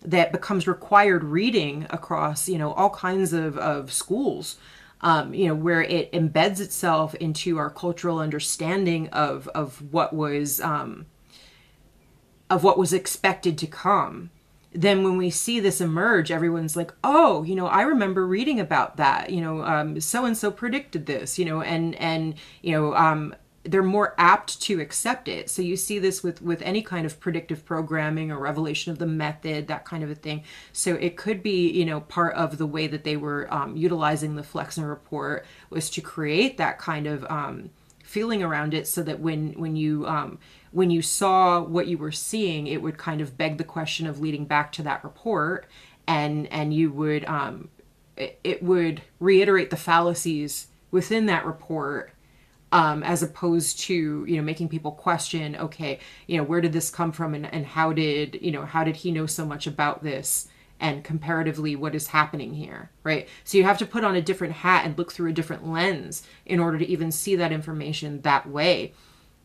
that 0.00 0.32
becomes 0.32 0.66
required 0.66 1.22
reading 1.22 1.86
across 1.90 2.48
you 2.48 2.58
know 2.58 2.72
all 2.72 2.90
kinds 2.90 3.32
of, 3.32 3.56
of 3.58 3.92
schools 3.92 4.56
um, 5.02 5.34
you 5.34 5.46
know 5.46 5.54
where 5.54 5.82
it 5.82 6.10
embeds 6.12 6.60
itself 6.60 7.14
into 7.16 7.58
our 7.58 7.70
cultural 7.70 8.18
understanding 8.18 9.08
of 9.10 9.46
of 9.48 9.92
what 9.92 10.12
was 10.12 10.60
um, 10.60 11.06
of 12.50 12.64
what 12.64 12.78
was 12.78 12.92
expected 12.92 13.56
to 13.58 13.66
come 13.66 14.30
then 14.74 15.04
when 15.04 15.16
we 15.16 15.30
see 15.30 15.60
this 15.60 15.80
emerge, 15.80 16.30
everyone's 16.30 16.76
like, 16.76 16.92
oh, 17.04 17.42
you 17.42 17.54
know, 17.54 17.66
I 17.66 17.82
remember 17.82 18.26
reading 18.26 18.60
about 18.60 18.96
that. 18.96 19.30
You 19.30 19.40
know, 19.40 19.98
so 19.98 20.24
and 20.24 20.36
so 20.36 20.50
predicted 20.50 21.06
this. 21.06 21.38
You 21.38 21.44
know, 21.44 21.62
and 21.62 21.94
and 21.96 22.34
you 22.62 22.72
know, 22.72 22.94
um, 22.94 23.34
they're 23.64 23.82
more 23.82 24.14
apt 24.18 24.60
to 24.62 24.80
accept 24.80 25.28
it. 25.28 25.48
So 25.48 25.62
you 25.62 25.76
see 25.76 25.98
this 25.98 26.22
with 26.22 26.42
with 26.42 26.62
any 26.62 26.82
kind 26.82 27.06
of 27.06 27.20
predictive 27.20 27.64
programming 27.64 28.32
or 28.32 28.38
revelation 28.38 28.92
of 28.92 28.98
the 28.98 29.06
method, 29.06 29.68
that 29.68 29.84
kind 29.84 30.02
of 30.02 30.10
a 30.10 30.14
thing. 30.14 30.42
So 30.72 30.94
it 30.94 31.16
could 31.16 31.42
be, 31.42 31.70
you 31.70 31.84
know, 31.84 32.00
part 32.00 32.34
of 32.34 32.58
the 32.58 32.66
way 32.66 32.86
that 32.88 33.04
they 33.04 33.16
were 33.16 33.52
um, 33.54 33.76
utilizing 33.76 34.34
the 34.34 34.42
Flexner 34.42 34.88
report 34.88 35.44
was 35.70 35.90
to 35.90 36.00
create 36.00 36.56
that 36.58 36.78
kind 36.78 37.06
of 37.06 37.24
um, 37.30 37.70
feeling 38.02 38.42
around 38.42 38.74
it, 38.74 38.86
so 38.86 39.02
that 39.02 39.20
when 39.20 39.52
when 39.52 39.76
you 39.76 40.06
um, 40.06 40.38
when 40.72 40.90
you 40.90 41.02
saw 41.02 41.62
what 41.62 41.86
you 41.86 41.98
were 41.98 42.12
seeing, 42.12 42.66
it 42.66 42.82
would 42.82 42.98
kind 42.98 43.20
of 43.20 43.36
beg 43.36 43.58
the 43.58 43.64
question 43.64 44.06
of 44.06 44.20
leading 44.20 44.46
back 44.46 44.72
to 44.72 44.82
that 44.82 45.04
report, 45.04 45.66
and 46.06 46.46
and 46.48 46.74
you 46.74 46.90
would 46.90 47.24
um, 47.26 47.68
it, 48.16 48.40
it 48.42 48.62
would 48.62 49.02
reiterate 49.20 49.70
the 49.70 49.76
fallacies 49.76 50.68
within 50.90 51.26
that 51.26 51.46
report 51.46 52.12
um, 52.72 53.02
as 53.02 53.22
opposed 53.22 53.78
to 53.80 54.24
you 54.26 54.36
know 54.36 54.42
making 54.42 54.68
people 54.68 54.92
question 54.92 55.56
okay 55.56 55.98
you 56.26 56.36
know 56.36 56.42
where 56.42 56.60
did 56.60 56.72
this 56.72 56.90
come 56.90 57.12
from 57.12 57.34
and, 57.34 57.52
and 57.52 57.66
how 57.66 57.92
did 57.92 58.38
you 58.40 58.50
know 58.50 58.64
how 58.64 58.82
did 58.82 58.96
he 58.96 59.10
know 59.10 59.26
so 59.26 59.44
much 59.44 59.66
about 59.66 60.02
this 60.02 60.48
and 60.80 61.04
comparatively 61.04 61.76
what 61.76 61.94
is 61.94 62.08
happening 62.08 62.54
here 62.54 62.90
right? 63.04 63.28
So 63.44 63.58
you 63.58 63.64
have 63.64 63.78
to 63.78 63.86
put 63.86 64.04
on 64.04 64.16
a 64.16 64.22
different 64.22 64.54
hat 64.54 64.84
and 64.84 64.96
look 64.96 65.12
through 65.12 65.30
a 65.30 65.34
different 65.34 65.66
lens 65.66 66.22
in 66.46 66.60
order 66.60 66.78
to 66.78 66.88
even 66.88 67.12
see 67.12 67.36
that 67.36 67.52
information 67.52 68.22
that 68.22 68.48
way 68.48 68.92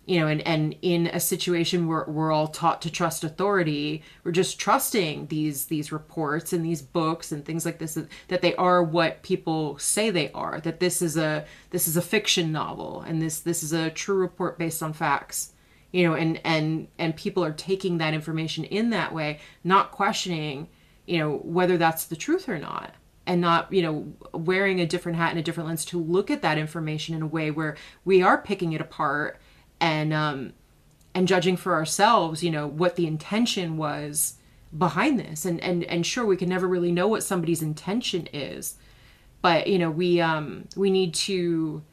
you 0.08 0.20
know 0.20 0.28
and 0.28 0.42
and 0.48 0.76
in 0.82 1.08
a 1.08 1.20
situation 1.20 1.88
where 1.88 2.06
we're 2.08 2.32
all 2.32 2.48
taught 2.48 2.82
to 2.82 2.90
trust 2.90 3.24
authority 3.24 4.02
we're 4.24 4.32
just 4.32 4.60
trusting 4.60 5.28
these 5.28 5.66
these 5.66 5.92
reports 5.92 6.54
and 6.54 6.66
these 6.66 6.82
books 6.82 7.32
and 7.32 7.46
things 7.46 7.66
like 7.66 7.78
this 7.78 7.94
that, 7.94 8.08
that 8.30 8.42
they 8.42 8.56
are 8.56 8.82
what 8.82 9.22
people 9.22 9.78
say 9.78 10.10
they 10.10 10.32
are 10.32 10.60
that 10.62 10.80
this 10.80 11.02
is 11.02 11.18
a 11.18 11.46
this 11.70 11.88
is 11.88 11.98
a 11.98 12.02
fiction 12.02 12.52
novel 12.52 13.02
and 13.02 13.22
this 13.22 13.42
this 13.42 13.62
is 13.62 13.74
a 13.74 13.92
true 13.92 14.18
report 14.18 14.58
based 14.58 14.82
on 14.82 14.94
facts 14.94 15.54
you 15.92 16.08
know 16.08 16.16
and 16.16 16.40
and 16.44 16.88
and 16.98 17.16
people 17.16 17.44
are 17.44 17.54
taking 17.54 17.98
that 17.98 18.14
information 18.14 18.64
in 18.64 18.90
that 18.90 19.14
way 19.14 19.40
not 19.64 19.92
questioning 19.92 20.68
you 21.06 21.20
know 21.20 21.38
whether 21.44 21.78
that's 21.78 22.06
the 22.06 22.16
truth 22.16 22.48
or 22.48 22.58
not 22.58 22.94
and 23.26 23.42
not 23.42 23.72
you 23.72 23.82
know 23.82 24.08
wearing 24.34 24.80
a 24.80 24.86
different 24.86 25.18
hat 25.18 25.32
and 25.32 25.40
a 25.40 25.44
different 25.44 25.68
lens 25.68 25.84
to 25.84 26.00
look 26.00 26.32
at 26.32 26.42
that 26.42 26.58
information 26.58 27.14
in 27.14 27.22
a 27.22 27.28
way 27.28 27.52
where 27.52 27.76
we 28.06 28.22
are 28.24 28.38
picking 28.38 28.72
it 28.72 28.82
apart 28.82 29.40
and 29.80 30.14
um 30.14 30.54
and 31.14 31.28
judging 31.28 31.58
for 31.58 31.74
ourselves 31.74 32.44
you 32.44 32.52
know 32.52 32.68
what 32.68 32.96
the 32.96 33.08
intention 33.08 33.78
was 33.78 34.36
behind 34.76 35.20
this. 35.20 35.46
And 35.46 35.62
and 35.62 35.84
and 35.86 36.06
sure 36.06 36.26
we 36.26 36.38
can 36.38 36.50
never 36.50 36.68
really 36.68 36.92
know 36.92 37.08
what 37.08 37.24
somebody's 37.24 37.62
intention 37.62 38.28
is 38.34 38.76
but 39.42 39.68
you 39.68 39.80
know 39.80 39.90
we 39.90 40.20
um 40.20 40.68
we 40.76 40.90
need 40.90 41.14
to 41.14 41.84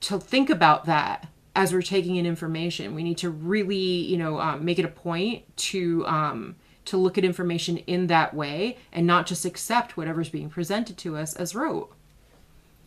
to 0.00 0.18
think 0.18 0.50
about 0.50 0.84
that 0.86 1.28
as 1.54 1.72
we're 1.72 1.82
taking 1.82 2.16
in 2.16 2.26
information. 2.26 2.94
We 2.94 3.02
need 3.02 3.18
to 3.18 3.30
really 3.30 3.76
you 3.76 4.16
know 4.16 4.40
um, 4.40 4.64
make 4.64 4.78
it 4.78 4.84
a 4.84 4.88
point 4.88 5.56
to 5.68 6.06
um 6.06 6.56
to 6.84 6.96
look 6.96 7.16
at 7.16 7.24
information 7.24 7.78
in 7.78 8.08
that 8.08 8.34
way 8.34 8.76
and 8.92 9.06
not 9.06 9.26
just 9.26 9.44
accept 9.44 9.96
whatever's 9.96 10.28
being 10.28 10.50
presented 10.50 10.98
to 10.98 11.16
us 11.16 11.34
as 11.36 11.54
rote 11.54 11.92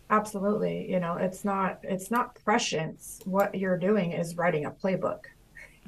absolutely 0.10 0.90
you 0.90 1.00
know 1.00 1.16
it's 1.16 1.44
not 1.46 1.80
it's 1.84 2.12
not 2.12 2.36
prescience. 2.44 3.20
What 3.26 3.56
you're 3.56 3.78
doing 3.78 4.12
is 4.12 4.36
writing 4.38 4.66
a 4.66 4.72
playbook. 4.72 5.22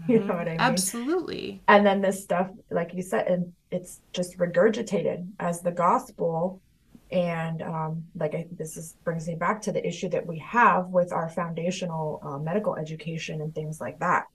You 0.07 0.19
know 0.19 0.35
what 0.35 0.47
i 0.47 0.51
mean? 0.51 0.59
Absolutely. 0.59 1.59
And 1.67 1.83
then 1.83 2.01
this 2.01 2.21
stuff 2.21 2.51
like 2.69 2.93
you 2.93 3.01
said 3.01 3.25
and 3.25 3.51
it's 3.71 3.99
just 4.13 4.37
regurgitated 4.37 5.27
as 5.39 5.61
the 5.61 5.71
gospel. 5.71 6.61
And 7.09 7.63
um, 7.63 8.03
like 8.15 8.35
I, 8.35 8.45
this 8.51 8.77
is 8.77 8.95
brings 9.03 9.27
me 9.27 9.33
back 9.33 9.59
to 9.63 9.71
the 9.71 9.83
issue 9.83 10.07
that 10.09 10.27
we 10.27 10.37
have 10.37 10.89
with 10.89 11.11
our 11.11 11.29
foundational 11.29 12.21
uh, 12.23 12.37
medical 12.37 12.75
education 12.75 13.41
and 13.41 13.55
things 13.55 13.81
like 13.81 13.97
that 13.97 14.27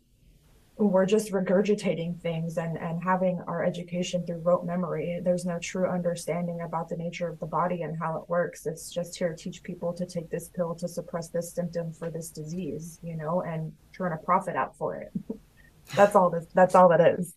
we're 0.76 1.06
just 1.06 1.32
regurgitating 1.32 2.20
things 2.20 2.56
and 2.56 2.78
and 2.78 3.02
having 3.02 3.40
our 3.46 3.62
education 3.64 4.24
through 4.26 4.38
rote 4.38 4.64
memory. 4.64 5.20
There's 5.22 5.44
no 5.44 5.58
true 5.58 5.88
understanding 5.88 6.61
about 6.62 6.88
the 6.88 6.96
nature 6.96 7.28
of 7.28 7.38
the 7.40 7.46
body 7.46 7.82
and 7.82 7.98
how 7.98 8.16
it 8.16 8.28
works. 8.28 8.66
It's 8.66 8.90
just 8.90 9.16
here 9.16 9.28
to 9.30 9.37
teach 9.37 9.62
people 9.62 9.92
to 9.92 10.06
take 10.06 10.30
this 10.30 10.48
pill 10.48 10.74
to 10.76 10.88
suppress 10.88 11.28
this 11.28 11.52
symptom 11.52 11.92
for 11.92 12.11
this 12.11 12.30
disease 12.30 12.98
you 13.02 13.16
know 13.16 13.42
and 13.42 13.72
turn 13.96 14.12
a 14.12 14.16
profit 14.16 14.56
out 14.56 14.76
for 14.76 14.96
it. 14.96 15.12
That's 15.94 16.16
all 16.16 16.30
this 16.30 16.46
that's 16.54 16.74
all 16.74 16.88
that 16.88 17.00
is 17.00 17.35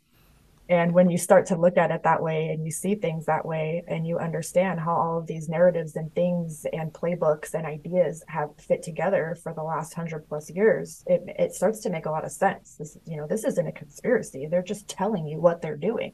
and 0.68 0.94
when 0.94 1.10
you 1.10 1.18
start 1.18 1.46
to 1.48 1.56
look 1.56 1.78
at 1.78 1.92
it 1.92 2.04
that 2.04 2.22
way 2.22 2.50
and 2.50 2.66
you 2.66 2.72
see 2.72 2.96
things 2.96 3.26
that 3.28 3.46
way 3.46 3.84
and 3.88 4.08
you 4.08 4.18
understand 4.18 4.80
how 4.80 4.96
all 4.96 5.20
of 5.20 5.28
these 5.28 5.48
narratives 5.48 5.96
and 5.96 6.14
things 6.16 6.66
and 6.74 6.92
playbooks 6.92 7.54
and 7.54 7.68
ideas 7.68 8.24
have 8.28 8.50
fit 8.58 8.82
together 8.82 9.38
for 9.44 9.54
the 9.54 9.62
last 9.62 9.94
hundred 9.94 10.28
plus 10.28 10.50
years, 10.50 11.04
it, 11.06 11.24
it 11.38 11.54
starts 11.54 11.82
to 11.82 11.90
make 11.92 12.08
a 12.08 12.12
lot 12.12 12.26
of 12.26 12.32
sense. 12.32 12.76
This, 12.78 12.98
you 13.06 13.18
know, 13.18 13.28
this 13.28 13.44
isn't 13.44 13.68
a 13.68 13.72
conspiracy. 13.72 14.48
They're 14.48 14.64
just 14.64 14.88
telling 14.88 15.28
you 15.28 15.40
what 15.40 15.62
they're 15.62 15.78
doing. 15.78 16.14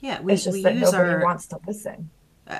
Yeah, 0.00 0.20
we, 0.20 0.32
it's 0.32 0.44
just 0.44 0.56
we 0.56 0.62
that 0.64 0.74
use 0.74 0.92
nobody 0.92 1.14
our, 1.14 1.24
wants 1.24 1.46
to 1.48 1.60
listen. 1.64 2.10
Uh, 2.48 2.58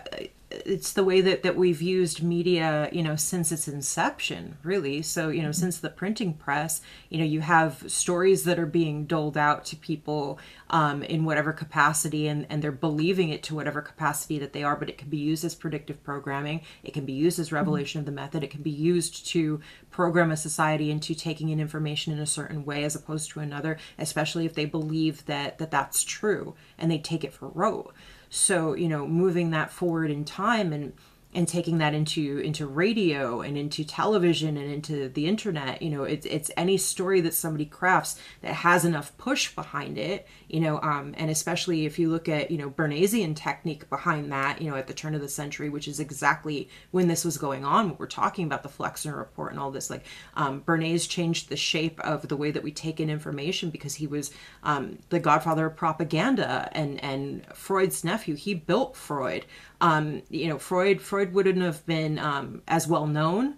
it's 0.67 0.93
the 0.93 1.05
way 1.05 1.21
that, 1.21 1.43
that 1.43 1.57
we've 1.57 1.83
used 1.83 2.23
media, 2.23 2.88
you 2.93 3.03
know, 3.03 3.17
since 3.17 3.53
its 3.53 3.69
inception, 3.69 4.57
really. 4.62 5.03
So, 5.03 5.29
you 5.29 5.43
know, 5.43 5.49
mm-hmm. 5.49 5.61
since 5.61 5.79
the 5.79 5.91
printing 5.91 6.35
press, 6.35 6.81
you 7.09 7.19
know, 7.19 7.25
you 7.25 7.41
have 7.41 7.85
stories 7.87 8.45
that 8.45 8.59
are 8.59 8.67
being 8.67 9.07
doled 9.07 9.37
out 9.37 9.65
to 9.67 9.77
people 9.77 10.38
um, 10.71 11.03
in 11.03 11.25
whatever 11.25 11.53
capacity, 11.53 12.27
and, 12.29 12.47
and 12.49 12.62
they're 12.62 12.73
believing 12.73 13.29
it 13.29 13.43
to 13.45 13.55
whatever 13.55 13.81
capacity 13.81 14.38
that 14.38 14.53
they 14.53 14.62
are. 14.62 14.77
But 14.77 14.88
it 14.88 14.99
can 14.99 15.09
be 15.09 15.19
used 15.19 15.45
as 15.45 15.55
predictive 15.55 16.03
programming. 16.03 16.62
It 16.83 16.95
can 16.95 17.05
be 17.05 17.12
used 17.12 17.38
as 17.38 17.47
mm-hmm. 17.47 17.57
revelation 17.57 18.01
mm-hmm. 18.01 18.09
of 18.09 18.15
the 18.15 18.21
method. 18.21 18.45
It 18.45 18.51
can 18.51 18.62
be 18.62 18.71
used 18.71 19.27
to 19.29 19.61
program 19.91 20.31
a 20.31 20.37
society 20.37 20.91
into 20.91 21.15
taking 21.15 21.51
in 21.51 21.61
information 21.61 22.12
in 22.12 22.19
a 22.19 22.27
certain 22.27 22.65
way 22.65 22.85
as 22.85 22.95
opposed 22.95 23.31
to 23.31 23.41
another, 23.41 23.79
especially 23.99 24.47
if 24.47 24.55
they 24.55 24.65
believe 24.65 25.27
that, 25.27 25.59
that 25.59 25.71
that's 25.71 26.03
true 26.03 26.55
and 26.79 26.91
they 26.91 26.99
take 26.99 27.25
it 27.25 27.33
for 27.33 27.49
rote. 27.49 27.95
So, 28.35 28.73
you 28.73 28.88
know, 28.88 29.07
moving 29.07 29.51
that 29.51 29.71
forward 29.71 30.11
in 30.11 30.25
time 30.25 30.73
and 30.73 30.95
and 31.35 31.49
taking 31.49 31.79
that 31.79 31.95
into 31.95 32.38
into 32.38 32.66
radio 32.66 33.40
and 33.40 33.57
into 33.57 33.85
television 33.85 34.57
and 34.57 34.71
into 34.71 35.09
the 35.09 35.27
internet 35.27 35.81
you 35.83 35.90
know 35.90 36.05
it's 36.05 36.27
it's 36.27 36.51
any 36.57 36.77
story 36.77 37.21
that 37.21 37.35
somebody 37.35 37.64
crafts 37.64 38.18
that 38.40 38.55
has 38.55 38.85
enough 38.85 39.16
push 39.18 39.55
behind 39.55 39.99
it 39.99 40.27
you 40.49 40.61
know 40.61 40.81
um, 40.81 41.14
and 41.16 41.31
especially 41.31 41.87
if 41.87 41.99
you 41.99 42.11
look 42.11 42.29
at 42.29 42.51
you 42.51 42.59
know 42.59 42.71
bernaysian 42.71 43.35
technique 43.35 43.88
behind 43.88 44.33
that 44.33 44.61
you 44.61 44.71
know 44.71 44.77
at 44.77 44.87
the 44.87 44.95
turn 44.95 45.14
of 45.14 45.21
the 45.21 45.29
century 45.29 45.68
which 45.68 45.88
is 45.88 46.01
exactly 46.01 46.68
when 46.90 47.09
this 47.09 47.25
was 47.25 47.38
going 47.38 47.64
on 47.64 47.97
we're 47.99 48.07
talking 48.07 48.45
about 48.47 48.62
the 48.62 48.68
flexner 48.68 49.16
report 49.16 49.53
and 49.53 49.61
all 49.61 49.71
this 49.71 49.90
like 49.90 50.05
um, 50.35 50.61
bernays 50.62 51.09
changed 51.09 51.49
the 51.49 51.57
shape 51.57 52.01
of 52.01 52.29
the 52.29 52.37
way 52.37 52.51
that 52.51 52.62
we 52.62 52.73
take 52.73 53.01
in 53.01 53.11
information 53.11 53.71
because 53.71 53.95
he 53.95 54.07
was 54.07 54.31
um, 54.62 54.99
the 55.09 55.18
godfather 55.18 55.66
of 55.66 55.77
propaganda 55.77 56.68
and 56.73 57.03
and 57.03 57.47
freud's 57.55 58.05
nephew. 58.05 58.35
He 58.35 58.55
built 58.55 58.97
freud 58.97 59.45
um, 59.83 60.23
you 60.31 60.49
know, 60.49 60.59
Freud 60.59 61.03
Freud 61.03 61.35
wouldn't 61.35 61.61
have 61.61 61.85
been 61.85 62.18
um, 62.18 62.62
as 62.68 62.87
well 62.87 63.07
known 63.07 63.57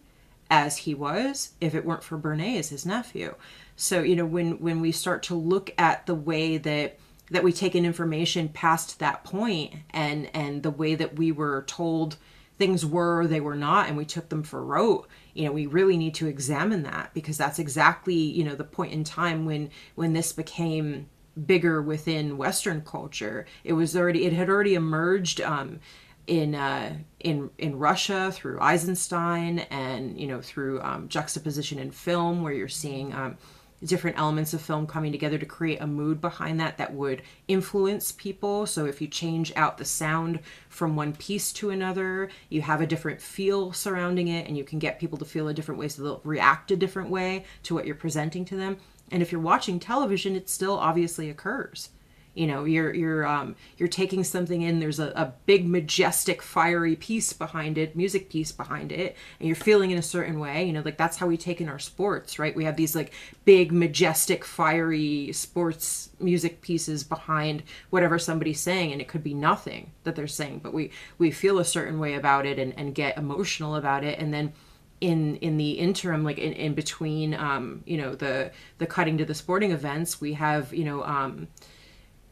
as 0.51 0.79
he 0.79 0.95
was 0.95 1.53
if 1.61 1.75
it 1.75 1.85
weren't 1.85 2.03
for 2.03 2.19
Bernays 2.19 2.59
as 2.59 2.71
his 2.71 2.87
nephew. 2.87 3.35
So 3.77 4.03
you 4.03 4.17
know, 4.17 4.27
when 4.27 4.59
when 4.59 4.81
we 4.81 4.91
start 4.91 5.23
to 5.25 5.35
look 5.35 5.73
at 5.79 6.07
the 6.07 6.15
way 6.15 6.57
that 6.57 6.99
that 7.31 7.45
we 7.45 7.53
take 7.53 7.75
in 7.75 7.85
information 7.85 8.49
past 8.49 8.99
that 8.99 9.23
point 9.23 9.75
and 9.91 10.31
and 10.35 10.63
the 10.63 10.71
way 10.71 10.95
that 10.95 11.17
we 11.17 11.31
were 11.31 11.65
told 11.67 12.17
things 12.57 12.87
were 12.87 13.21
or 13.21 13.27
they 13.27 13.41
were 13.41 13.55
not 13.57 13.89
and 13.89 13.97
we 13.97 14.05
took 14.05 14.29
them 14.29 14.43
for 14.43 14.65
rote 14.65 15.09
you 15.33 15.45
know 15.45 15.51
we 15.51 15.67
really 15.67 15.97
need 15.97 16.15
to 16.15 16.29
examine 16.29 16.85
that 16.85 17.13
because 17.13 17.37
that's 17.37 17.59
exactly 17.59 18.15
you 18.15 18.45
know 18.45 18.55
the 18.55 18.63
point 18.63 18.93
in 18.93 19.03
time 19.03 19.45
when 19.45 19.69
when 19.97 20.13
this 20.13 20.33
became 20.33 21.09
bigger 21.47 21.83
within 21.83 22.37
western 22.37 22.81
culture 22.83 23.45
it 23.65 23.73
was 23.73 23.97
already 23.97 24.25
it 24.25 24.33
had 24.33 24.49
already 24.49 24.75
emerged 24.75 25.41
um 25.41 25.81
in 26.27 26.55
uh, 26.55 26.97
in 27.21 27.51
in 27.59 27.79
Russia 27.79 28.31
through 28.33 28.61
Eisenstein 28.61 29.61
and 29.71 30.19
you 30.19 30.27
know 30.27 30.41
through 30.41 30.81
um, 30.83 31.09
juxtaposition 31.09 31.79
in 31.79 31.91
film 31.91 32.43
where 32.43 32.53
you're 32.53 32.69
seeing 32.69 33.13
um, 33.13 33.37
different 33.85 34.19
elements 34.19 34.55
of 34.55 34.63
film 34.63 34.87
coming 34.87 35.13
together 35.13 35.39
to 35.39 35.47
create 35.47 35.81
a 35.81 35.87
mood 35.87 36.21
behind 36.21 36.59
that 36.59 36.79
that 36.79 36.95
would 36.95 37.23
influence 37.49 38.13
people. 38.13 38.67
So 38.67 38.87
if 38.87 39.01
you 39.01 39.09
change 39.09 39.53
out 39.57 39.79
the 39.79 39.85
sound 39.85 40.41
from 40.69 40.97
one 40.97 41.15
piece 41.15 41.53
to 41.55 41.71
another, 41.71 42.31
you 42.49 42.63
have 42.63 42.81
a 42.81 42.87
different 42.87 43.21
feel 43.21 43.73
surrounding 43.73 44.29
it, 44.29 44.47
and 44.47 44.57
you 44.57 44.65
can 44.65 44.79
get 44.79 44.99
people 44.99 45.19
to 45.19 45.25
feel 45.25 45.49
a 45.49 45.55
different 45.55 45.81
way, 45.81 45.89
so 45.89 46.03
they'll 46.03 46.21
react 46.25 46.71
a 46.71 46.77
different 46.77 47.11
way 47.11 47.45
to 47.65 47.75
what 47.75 47.87
you're 47.87 47.95
presenting 47.95 48.45
to 48.47 48.57
them. 48.57 48.79
And 49.11 49.23
if 49.23 49.31
you're 49.31 49.41
watching 49.41 49.79
television, 49.79 50.35
it 50.35 50.49
still 50.49 50.79
obviously 50.79 51.29
occurs 51.29 51.91
you 52.35 52.47
know 52.47 52.65
you're 52.65 52.93
you're 52.95 53.27
um 53.27 53.57
you're 53.79 53.89
taking 53.89 54.25
something 54.25 54.63
in 54.63 54.81
there's 54.81 55.01
a, 55.01 55.09
a 55.17 55.33
big 55.47 55.67
majestic 55.67 56.43
fiery 56.43 56.97
piece 56.97 57.33
behind 57.33 57.79
it 57.79 57.97
music 57.97 58.29
piece 58.29 58.53
behind 58.53 58.93
it 58.93 59.17
and 59.39 59.47
you're 59.47 59.57
feeling 59.57 59.91
in 59.91 59.99
a 59.99 60.03
certain 60.03 60.39
way 60.39 60.65
you 60.65 60.73
know 60.73 60.83
like 60.85 60.97
that's 60.97 61.17
how 61.17 61.27
we 61.27 61.37
take 61.37 61.61
in 61.61 61.69
our 61.69 61.79
sports 61.79 62.39
right? 62.39 62.55
We 62.55 62.65
have 62.65 62.77
these 62.77 62.95
like 62.95 63.13
big 63.45 63.73
majestic 63.73 64.45
fiery 64.45 65.33
sports 65.33 66.11
music 66.19 66.61
pieces 66.61 67.05
behind 67.05 67.63
whatever 67.91 68.19
somebody's 68.19 68.61
saying 68.61 68.93
and 68.93 69.01
it 69.01 69.09
could 69.09 69.23
be 69.23 69.35
nothing 69.35 69.93
that 70.05 70.17
they're 70.17 70.27
saying 70.27 70.61
but 70.63 70.73
we 70.73 70.91
we 71.19 71.31
feel 71.31 71.59
a 71.59 71.65
certain 71.65 71.99
way 71.99 72.15
about 72.15 72.47
it 72.47 72.59
and, 72.59 72.75
and 72.79 72.95
get 72.95 73.17
emotional 73.17 73.77
about 73.77 74.05
it 74.05 74.19
and 74.19 74.33
then 74.33 74.53
in 75.01 75.37
in 75.37 75.57
the 75.57 75.73
interim 75.73 76.25
like 76.25 76.39
in, 76.39 76.53
in 76.53 76.75
between 76.75 77.35
um 77.35 77.83
you 77.85 77.97
know 77.97 78.15
the 78.15 78.51
the 78.79 78.87
cutting 78.87 79.19
to 79.19 79.25
the 79.25 79.35
sporting 79.35 79.73
events 79.73 80.21
we 80.21 80.33
have 80.35 80.73
you 80.73 80.85
know 80.85 81.03
um 81.05 81.49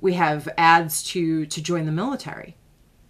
we 0.02 0.14
have 0.14 0.48
ads 0.58 1.02
to 1.04 1.46
to 1.46 1.62
join 1.62 1.86
the 1.86 1.92
military. 1.92 2.56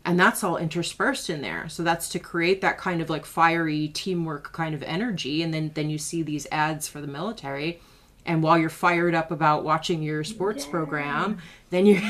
And 0.05 0.19
that's 0.19 0.45
all 0.45 0.57
interspersed 0.57 1.31
in 1.31 1.43
there. 1.43 1.69
So 1.69 1.83
that's 1.83 2.09
to 2.11 2.19
create 2.19 2.61
that 2.61 2.77
kind 2.77 3.01
of 3.01 3.09
like 3.09 3.25
fiery 3.25 3.89
teamwork 3.89 4.53
kind 4.53 4.75
of 4.75 4.83
energy. 4.85 5.43
And 5.43 5.53
then 5.53 5.73
then 5.75 5.91
you 5.91 5.99
see 5.99 6.23
these 6.23 6.47
ads 6.53 6.87
for 6.87 7.01
the 7.01 7.07
military. 7.09 7.81
And 8.25 8.41
while 8.43 8.57
you're 8.57 8.71
fired 8.71 9.17
up 9.17 9.33
about 9.33 9.65
watching 9.65 10.01
your 10.01 10.23
sports 10.23 10.65
yeah. 10.65 10.71
program 10.71 11.39
then 11.71 11.87
you're 11.87 12.01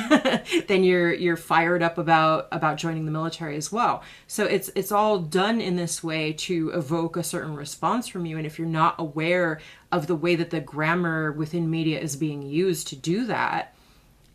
then 0.67 0.83
you're 0.83 1.15
you're 1.15 1.37
fired 1.37 1.83
up 1.83 1.97
about 1.97 2.49
about 2.51 2.77
joining 2.77 3.05
the 3.05 3.13
military 3.13 3.57
as 3.57 3.71
well. 3.71 4.03
So 4.27 4.45
it's 4.45 4.69
it's 4.75 4.91
all 4.91 5.21
done 5.21 5.61
in 5.61 5.77
this 5.77 6.03
way 6.03 6.33
to 6.33 6.71
evoke 6.71 7.17
a 7.17 7.23
certain 7.23 7.55
response 7.55 8.09
from 8.09 8.27
you. 8.27 8.37
And 8.37 8.47
if 8.47 8.59
you're 8.59 8.67
not 8.67 8.97
aware 8.99 9.61
of 9.93 10.09
the 10.09 10.17
way 10.17 10.35
that 10.35 10.51
the 10.51 10.61
grammar 10.61 11.31
within 11.31 11.71
media 11.71 12.01
is 12.01 12.17
being 12.17 12.43
used 12.43 12.89
to 12.89 12.97
do 12.97 13.27
that 13.27 13.75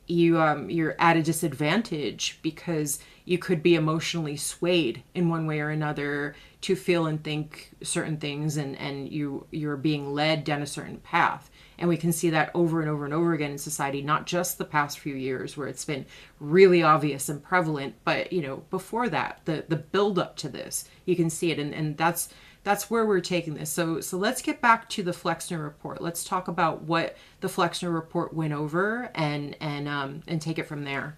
you 0.07 0.39
um 0.39 0.69
you're 0.69 0.95
at 0.99 1.17
a 1.17 1.23
disadvantage 1.23 2.39
because 2.41 2.99
you 3.25 3.37
could 3.37 3.61
be 3.61 3.75
emotionally 3.75 4.37
swayed 4.37 5.03
in 5.13 5.29
one 5.29 5.45
way 5.45 5.59
or 5.59 5.69
another 5.69 6.35
to 6.61 6.75
feel 6.75 7.05
and 7.05 7.23
think 7.23 7.71
certain 7.83 8.17
things 8.17 8.57
and 8.57 8.75
and 8.77 9.11
you 9.11 9.45
you're 9.51 9.77
being 9.77 10.13
led 10.13 10.43
down 10.43 10.61
a 10.61 10.67
certain 10.67 10.97
path 10.97 11.49
and 11.77 11.89
we 11.89 11.97
can 11.97 12.11
see 12.11 12.29
that 12.31 12.51
over 12.53 12.81
and 12.81 12.89
over 12.89 13.05
and 13.05 13.13
over 13.13 13.33
again 13.33 13.51
in 13.51 13.57
society, 13.57 14.01
not 14.01 14.25
just 14.25 14.57
the 14.57 14.65
past 14.65 14.99
few 14.99 15.15
years 15.15 15.55
where 15.55 15.67
it's 15.67 15.85
been 15.85 16.05
really 16.39 16.81
obvious 16.81 17.29
and 17.29 17.43
prevalent, 17.43 17.95
but 18.03 18.33
you 18.33 18.41
know, 18.41 18.63
before 18.69 19.09
that, 19.09 19.41
the 19.45 19.65
the 19.67 19.75
build 19.75 20.17
up 20.17 20.35
to 20.37 20.49
this, 20.49 20.85
you 21.05 21.15
can 21.15 21.29
see 21.29 21.51
it. 21.51 21.59
And, 21.59 21.73
and 21.73 21.97
that's 21.97 22.29
that's 22.67 22.89
where 22.89 23.05
we're 23.05 23.21
taking 23.21 23.53
this. 23.53 23.69
So 23.69 24.01
so 24.01 24.17
let's 24.17 24.41
get 24.41 24.59
back 24.59 24.89
to 24.89 25.01
the 25.01 25.13
Flexner 25.13 25.63
report. 25.63 26.01
Let's 26.01 26.25
talk 26.25 26.49
about 26.49 26.83
what 26.83 27.15
the 27.39 27.47
Flexner 27.47 27.89
report 27.89 28.33
went 28.33 28.51
over 28.51 29.09
and 29.15 29.55
and 29.61 29.87
um 29.87 30.21
and 30.27 30.41
take 30.41 30.59
it 30.59 30.67
from 30.67 30.83
there. 30.83 31.17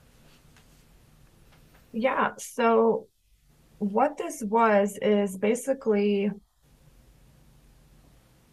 Yeah, 1.92 2.34
so 2.38 3.08
what 3.80 4.16
this 4.16 4.44
was 4.44 5.00
is 5.02 5.40
basically 5.40 6.30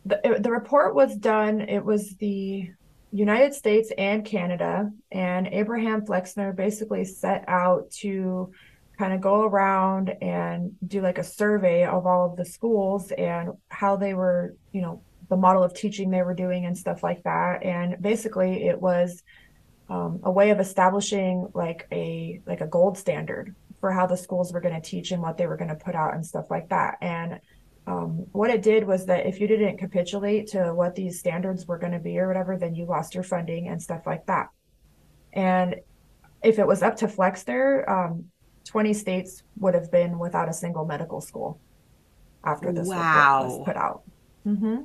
the, 0.06 0.38
the 0.40 0.50
report 0.50 0.94
was 0.94 1.16
done, 1.16 1.60
it 1.60 1.84
was 1.84 2.16
the 2.16 2.70
United 3.12 3.52
States 3.52 3.92
and 3.98 4.24
Canada, 4.24 4.90
and 5.12 5.48
Abraham 5.48 6.06
Flexner 6.06 6.54
basically 6.54 7.04
set 7.04 7.44
out 7.46 7.90
to 7.90 8.52
kind 8.98 9.12
of 9.12 9.20
go 9.20 9.44
around 9.44 10.10
and 10.22 10.74
do 10.86 11.00
like 11.00 11.18
a 11.18 11.24
survey 11.24 11.84
of 11.84 12.06
all 12.06 12.30
of 12.30 12.36
the 12.36 12.44
schools 12.44 13.12
and 13.12 13.50
how 13.68 13.96
they 13.96 14.14
were, 14.14 14.54
you 14.72 14.80
know, 14.80 15.02
the 15.28 15.36
model 15.36 15.62
of 15.62 15.74
teaching 15.74 16.10
they 16.10 16.22
were 16.22 16.34
doing 16.34 16.66
and 16.66 16.76
stuff 16.76 17.02
like 17.02 17.22
that. 17.24 17.62
And 17.62 18.00
basically, 18.00 18.66
it 18.66 18.80
was 18.80 19.22
um, 19.88 20.20
a 20.22 20.30
way 20.30 20.50
of 20.50 20.60
establishing 20.60 21.48
like 21.54 21.86
a 21.92 22.40
like 22.46 22.60
a 22.60 22.66
gold 22.66 22.96
standard 22.96 23.54
for 23.80 23.92
how 23.92 24.06
the 24.06 24.16
schools 24.16 24.52
were 24.52 24.60
going 24.60 24.74
to 24.74 24.80
teach 24.80 25.10
and 25.10 25.22
what 25.22 25.36
they 25.36 25.46
were 25.46 25.56
going 25.56 25.68
to 25.68 25.76
put 25.76 25.94
out 25.94 26.14
and 26.14 26.24
stuff 26.24 26.50
like 26.50 26.68
that. 26.70 26.96
And 27.00 27.40
um, 27.86 28.26
what 28.32 28.50
it 28.50 28.62
did 28.62 28.86
was 28.86 29.06
that 29.06 29.26
if 29.26 29.38
you 29.40 29.46
didn't 29.46 29.78
capitulate 29.78 30.48
to 30.48 30.74
what 30.74 30.94
these 30.94 31.18
standards 31.18 31.66
were 31.66 31.78
going 31.78 31.92
to 31.92 31.98
be 31.98 32.18
or 32.18 32.26
whatever, 32.26 32.56
then 32.56 32.74
you 32.74 32.84
lost 32.84 33.14
your 33.14 33.22
funding 33.22 33.68
and 33.68 33.80
stuff 33.80 34.02
like 34.06 34.26
that. 34.26 34.48
And 35.32 35.76
if 36.42 36.58
it 36.58 36.66
was 36.66 36.82
up 36.82 36.96
to 36.96 37.08
Flexner, 37.08 37.88
um, 37.88 38.26
20 38.66 38.92
states 38.92 39.42
would 39.58 39.74
have 39.74 39.90
been 39.90 40.18
without 40.18 40.48
a 40.48 40.52
single 40.52 40.84
medical 40.84 41.20
school 41.20 41.60
after 42.44 42.72
this 42.72 42.88
wow. 42.88 43.44
was 43.44 43.64
put 43.64 43.76
out. 43.76 44.02
Mm-hmm. 44.46 44.82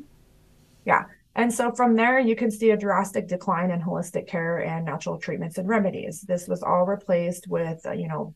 Yeah. 0.85 1.03
And 1.35 1.53
so 1.53 1.71
from 1.71 1.95
there, 1.95 2.19
you 2.19 2.35
can 2.35 2.51
see 2.51 2.71
a 2.71 2.77
drastic 2.77 3.27
decline 3.27 3.71
in 3.71 3.81
holistic 3.81 4.27
care 4.27 4.59
and 4.59 4.85
natural 4.85 5.17
treatments 5.17 5.57
and 5.57 5.67
remedies. 5.67 6.21
This 6.21 6.47
was 6.47 6.61
all 6.61 6.85
replaced 6.85 7.47
with, 7.47 7.85
uh, 7.85 7.93
you 7.93 8.07
know, 8.07 8.35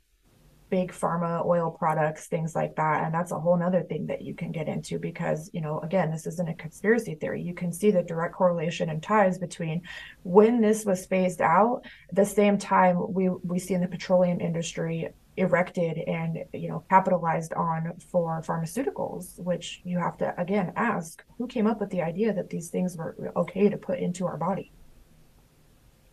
big 0.70 0.92
pharma 0.92 1.46
oil 1.46 1.70
products 1.70 2.26
things 2.26 2.56
like 2.56 2.76
that 2.76 3.04
and 3.04 3.14
that's 3.14 3.32
a 3.32 3.40
whole 3.40 3.56
nother 3.56 3.84
thing 3.84 4.08
that 4.08 4.24
you 4.24 4.34
can 4.34 4.52
get 4.52 4.68
into 4.68 4.98
because 4.98 5.50
you 5.54 5.62
know 5.62 5.80
again 5.82 6.10
this 6.10 6.26
isn't 6.26 6.50
a 6.50 6.54
conspiracy 6.56 7.14
theory 7.16 7.42
you 7.42 7.54
can 7.54 7.72
see 7.72 7.92
the 7.92 8.02
direct 8.02 8.34
correlation 8.34 8.90
and 8.90 9.04
ties 9.04 9.38
between 9.38 9.82
when 10.24 10.60
this 10.60 10.84
was 10.84 11.06
phased 11.06 11.42
out 11.42 11.86
the 12.14 12.26
same 12.26 12.58
time 12.58 12.98
we 13.14 13.30
we 13.44 13.60
see 13.60 13.76
in 13.76 13.82
the 13.82 13.88
petroleum 13.88 14.42
industry 14.42 15.08
erected 15.38 15.98
and 16.08 16.46
you 16.54 16.70
know 16.70 16.84
capitalized 16.90 17.54
on 17.54 17.94
for 18.12 18.42
pharmaceuticals 18.42 19.38
which 19.40 19.82
you 19.84 19.98
have 19.98 20.18
to 20.18 20.34
again 20.40 20.72
ask 20.76 21.24
who 21.38 21.46
came 21.46 21.68
up 21.68 21.80
with 21.80 21.90
the 21.90 22.02
idea 22.02 22.34
that 22.34 22.50
these 22.50 22.70
things 22.70 22.96
were 22.96 23.32
okay 23.36 23.68
to 23.70 23.78
put 23.78 24.00
into 24.00 24.26
our 24.26 24.38
body? 24.38 24.72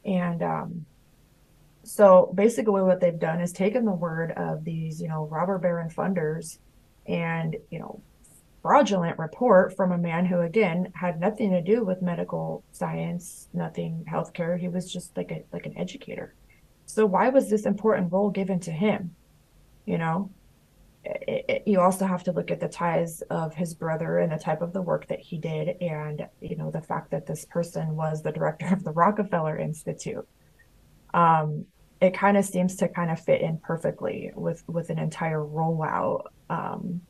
And 0.05 0.43
um 0.43 0.87
so 1.85 2.33
basically 2.35 2.83
what 2.83 3.01
they've 3.01 3.19
done 3.19 3.41
is 3.41 3.53
taken 3.53 3.85
the 3.85 3.93
word 3.93 4.33
of 4.33 4.65
these 4.65 5.01
you 5.01 5.09
know 5.09 5.27
robber 5.27 5.59
baron 5.59 5.89
funders 5.89 6.59
and 7.07 7.57
you 7.71 7.79
know 7.79 8.01
fraudulent 8.63 9.19
report 9.19 9.77
from 9.77 9.91
a 9.91 9.99
man 9.99 10.25
who 10.25 10.41
again 10.41 10.93
had 10.95 11.21
nothing 11.21 11.51
to 11.51 11.61
do 11.61 11.85
with 11.85 12.01
medical 12.01 12.63
science 12.71 13.49
nothing 13.53 14.05
healthcare. 14.09 14.59
He 14.59 14.69
was 14.69 14.91
just 14.91 15.17
like 15.17 15.31
a 15.33 15.45
like 15.53 15.67
an 15.67 15.77
educator 15.77 16.35
so 16.93 17.07
why 17.07 17.29
was 17.29 17.49
this 17.49 17.67
important 17.67 18.13
role 18.13 18.31
given 18.31 18.61
to 18.61 18.71
him 18.71 19.15
you 19.87 19.99
know 19.99 20.31
it, 21.05 21.45
it, 21.49 21.63
you 21.67 21.81
also 21.81 22.07
have 22.07 22.23
to 22.23 22.31
look 22.31 22.53
at 22.53 22.61
the 22.61 22.69
ties 22.69 23.23
of 23.23 23.55
his 23.55 23.75
brother 23.75 24.19
and 24.19 24.31
the 24.31 24.39
type 24.39 24.63
of 24.63 24.73
the 24.73 24.81
work 24.81 25.07
that 25.09 25.19
he 25.19 25.37
did 25.37 25.77
and 25.81 26.27
you 26.41 26.57
know 26.57 26.71
the 26.71 26.81
fact 26.81 27.11
that 27.11 27.27
this 27.27 27.45
person 27.45 27.97
was 27.97 28.23
the 28.23 28.31
director 28.31 28.67
of 28.73 28.85
the 28.85 28.93
rockefeller 28.93 29.57
institute 29.59 30.27
um, 31.15 31.67
it 32.03 32.15
kind 32.15 32.37
of 32.37 32.45
seems 32.45 32.75
to 32.77 32.89
kind 32.89 33.11
of 33.11 33.21
fit 33.21 33.41
in 33.41 33.59
perfectly 33.59 34.33
with 34.35 34.65
with 34.69 34.91
an 34.91 34.99
entire 34.99 35.39
rollout. 35.39 36.25
Um, 36.51 37.03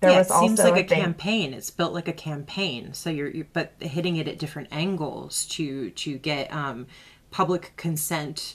there 0.00 0.10
yeah, 0.10 0.20
it 0.20 0.28
seems 0.28 0.58
like 0.58 0.84
a, 0.84 0.88
thing... 0.88 1.00
campaign. 1.00 1.54
It's 1.54 1.70
built 1.70 1.92
like 1.92 2.08
a 2.08 2.12
campaign. 2.12 2.92
So 2.92 3.10
you're, 3.10 3.30
you're, 3.30 3.46
but 3.52 3.74
hitting 3.78 4.16
it 4.16 4.26
at 4.26 4.40
different 4.40 4.68
angles 4.72 5.46
to 5.50 5.90
to 5.90 6.18
get 6.18 6.52
um, 6.52 6.88
public 7.32 7.72
consent 7.76 8.54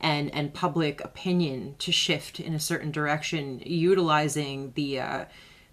and 0.00 0.34
and 0.34 0.52
public 0.52 1.00
opinion 1.04 1.76
to 1.78 1.92
shift 1.92 2.40
in 2.40 2.52
a 2.54 2.60
certain 2.60 2.90
direction, 2.90 3.62
utilizing 3.64 4.72
the 4.74 4.98
uh, 4.98 5.24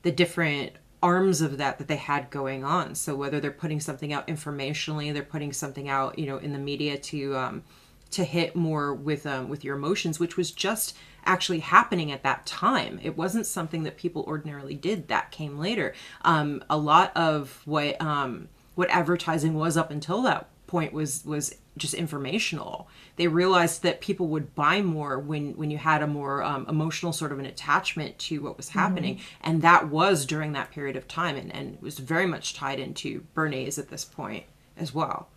the 0.03 0.11
different 0.11 0.73
arms 1.03 1.41
of 1.41 1.57
that 1.57 1.79
that 1.79 1.87
they 1.87 1.95
had 1.95 2.29
going 2.29 2.63
on. 2.63 2.93
So 2.93 3.15
whether 3.15 3.39
they're 3.39 3.51
putting 3.51 3.79
something 3.79 4.13
out 4.13 4.27
informationally, 4.27 5.11
they're 5.11 5.23
putting 5.23 5.51
something 5.51 5.89
out, 5.89 6.19
you 6.19 6.27
know, 6.27 6.37
in 6.37 6.53
the 6.53 6.59
media 6.59 6.97
to 6.97 7.35
um, 7.35 7.63
to 8.11 8.23
hit 8.23 8.55
more 8.55 8.93
with 8.93 9.25
um, 9.25 9.49
with 9.49 9.63
your 9.63 9.75
emotions, 9.75 10.19
which 10.19 10.37
was 10.37 10.51
just 10.51 10.95
actually 11.25 11.59
happening 11.59 12.11
at 12.11 12.23
that 12.23 12.45
time. 12.45 12.99
It 13.01 13.17
wasn't 13.17 13.45
something 13.45 13.83
that 13.83 13.97
people 13.97 14.23
ordinarily 14.27 14.75
did. 14.75 15.07
That 15.07 15.31
came 15.31 15.57
later. 15.57 15.93
Um, 16.23 16.63
a 16.69 16.77
lot 16.77 17.15
of 17.15 17.61
what 17.65 17.99
um, 18.01 18.49
what 18.75 18.89
advertising 18.89 19.55
was 19.55 19.77
up 19.77 19.91
until 19.91 20.21
that 20.23 20.47
point 20.67 20.93
was 20.93 21.25
was 21.25 21.55
just 21.77 21.93
informational. 21.93 22.87
They 23.15 23.27
realized 23.27 23.83
that 23.83 24.01
people 24.01 24.27
would 24.27 24.55
buy 24.55 24.81
more 24.81 25.19
when 25.19 25.55
when 25.57 25.71
you 25.71 25.77
had 25.77 26.01
a 26.01 26.07
more 26.07 26.43
um, 26.43 26.65
emotional 26.67 27.13
sort 27.13 27.31
of 27.31 27.39
an 27.39 27.45
attachment 27.45 28.19
to 28.19 28.41
what 28.41 28.57
was 28.57 28.69
mm-hmm. 28.69 28.79
happening, 28.79 29.15
mm-hmm. 29.15 29.49
and 29.49 29.61
that 29.61 29.89
was 29.89 30.25
during 30.25 30.51
that 30.53 30.71
period 30.71 30.95
of 30.95 31.07
time, 31.07 31.37
and 31.37 31.53
and 31.53 31.81
was 31.81 31.97
very 31.99 32.25
much 32.25 32.53
tied 32.53 32.79
into 32.79 33.25
Bernays 33.35 33.79
at 33.79 33.89
this 33.89 34.03
point 34.05 34.43
as 34.77 34.93
well. 34.93 35.29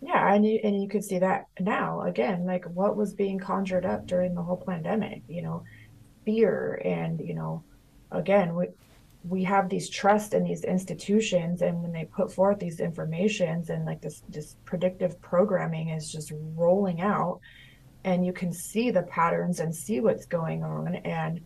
Yeah, 0.00 0.34
and 0.34 0.44
you 0.44 0.58
and 0.64 0.82
you 0.82 0.88
could 0.88 1.04
see 1.04 1.18
that 1.18 1.46
now 1.60 2.02
again, 2.02 2.44
like 2.44 2.64
what 2.64 2.96
was 2.96 3.12
being 3.12 3.38
conjured 3.38 3.86
up 3.86 4.06
during 4.06 4.34
the 4.34 4.42
whole 4.42 4.56
pandemic, 4.56 5.22
you 5.28 5.42
know, 5.42 5.64
fear 6.24 6.80
and 6.84 7.20
you 7.20 7.34
know, 7.34 7.62
again, 8.10 8.54
we 8.54 8.66
we 9.24 9.44
have 9.44 9.68
these 9.68 9.88
trust 9.88 10.34
in 10.34 10.44
these 10.44 10.64
institutions 10.64 11.62
and 11.62 11.80
when 11.80 11.92
they 11.92 12.04
put 12.04 12.32
forth 12.32 12.58
these 12.58 12.80
informations 12.80 13.70
and 13.70 13.84
like 13.84 14.00
this 14.00 14.22
this 14.28 14.56
predictive 14.64 15.20
programming 15.20 15.90
is 15.90 16.10
just 16.10 16.32
rolling 16.54 17.00
out 17.00 17.40
and 18.04 18.26
you 18.26 18.32
can 18.32 18.52
see 18.52 18.90
the 18.90 19.02
patterns 19.02 19.60
and 19.60 19.74
see 19.74 20.00
what's 20.00 20.26
going 20.26 20.64
on 20.64 20.96
and 20.96 21.40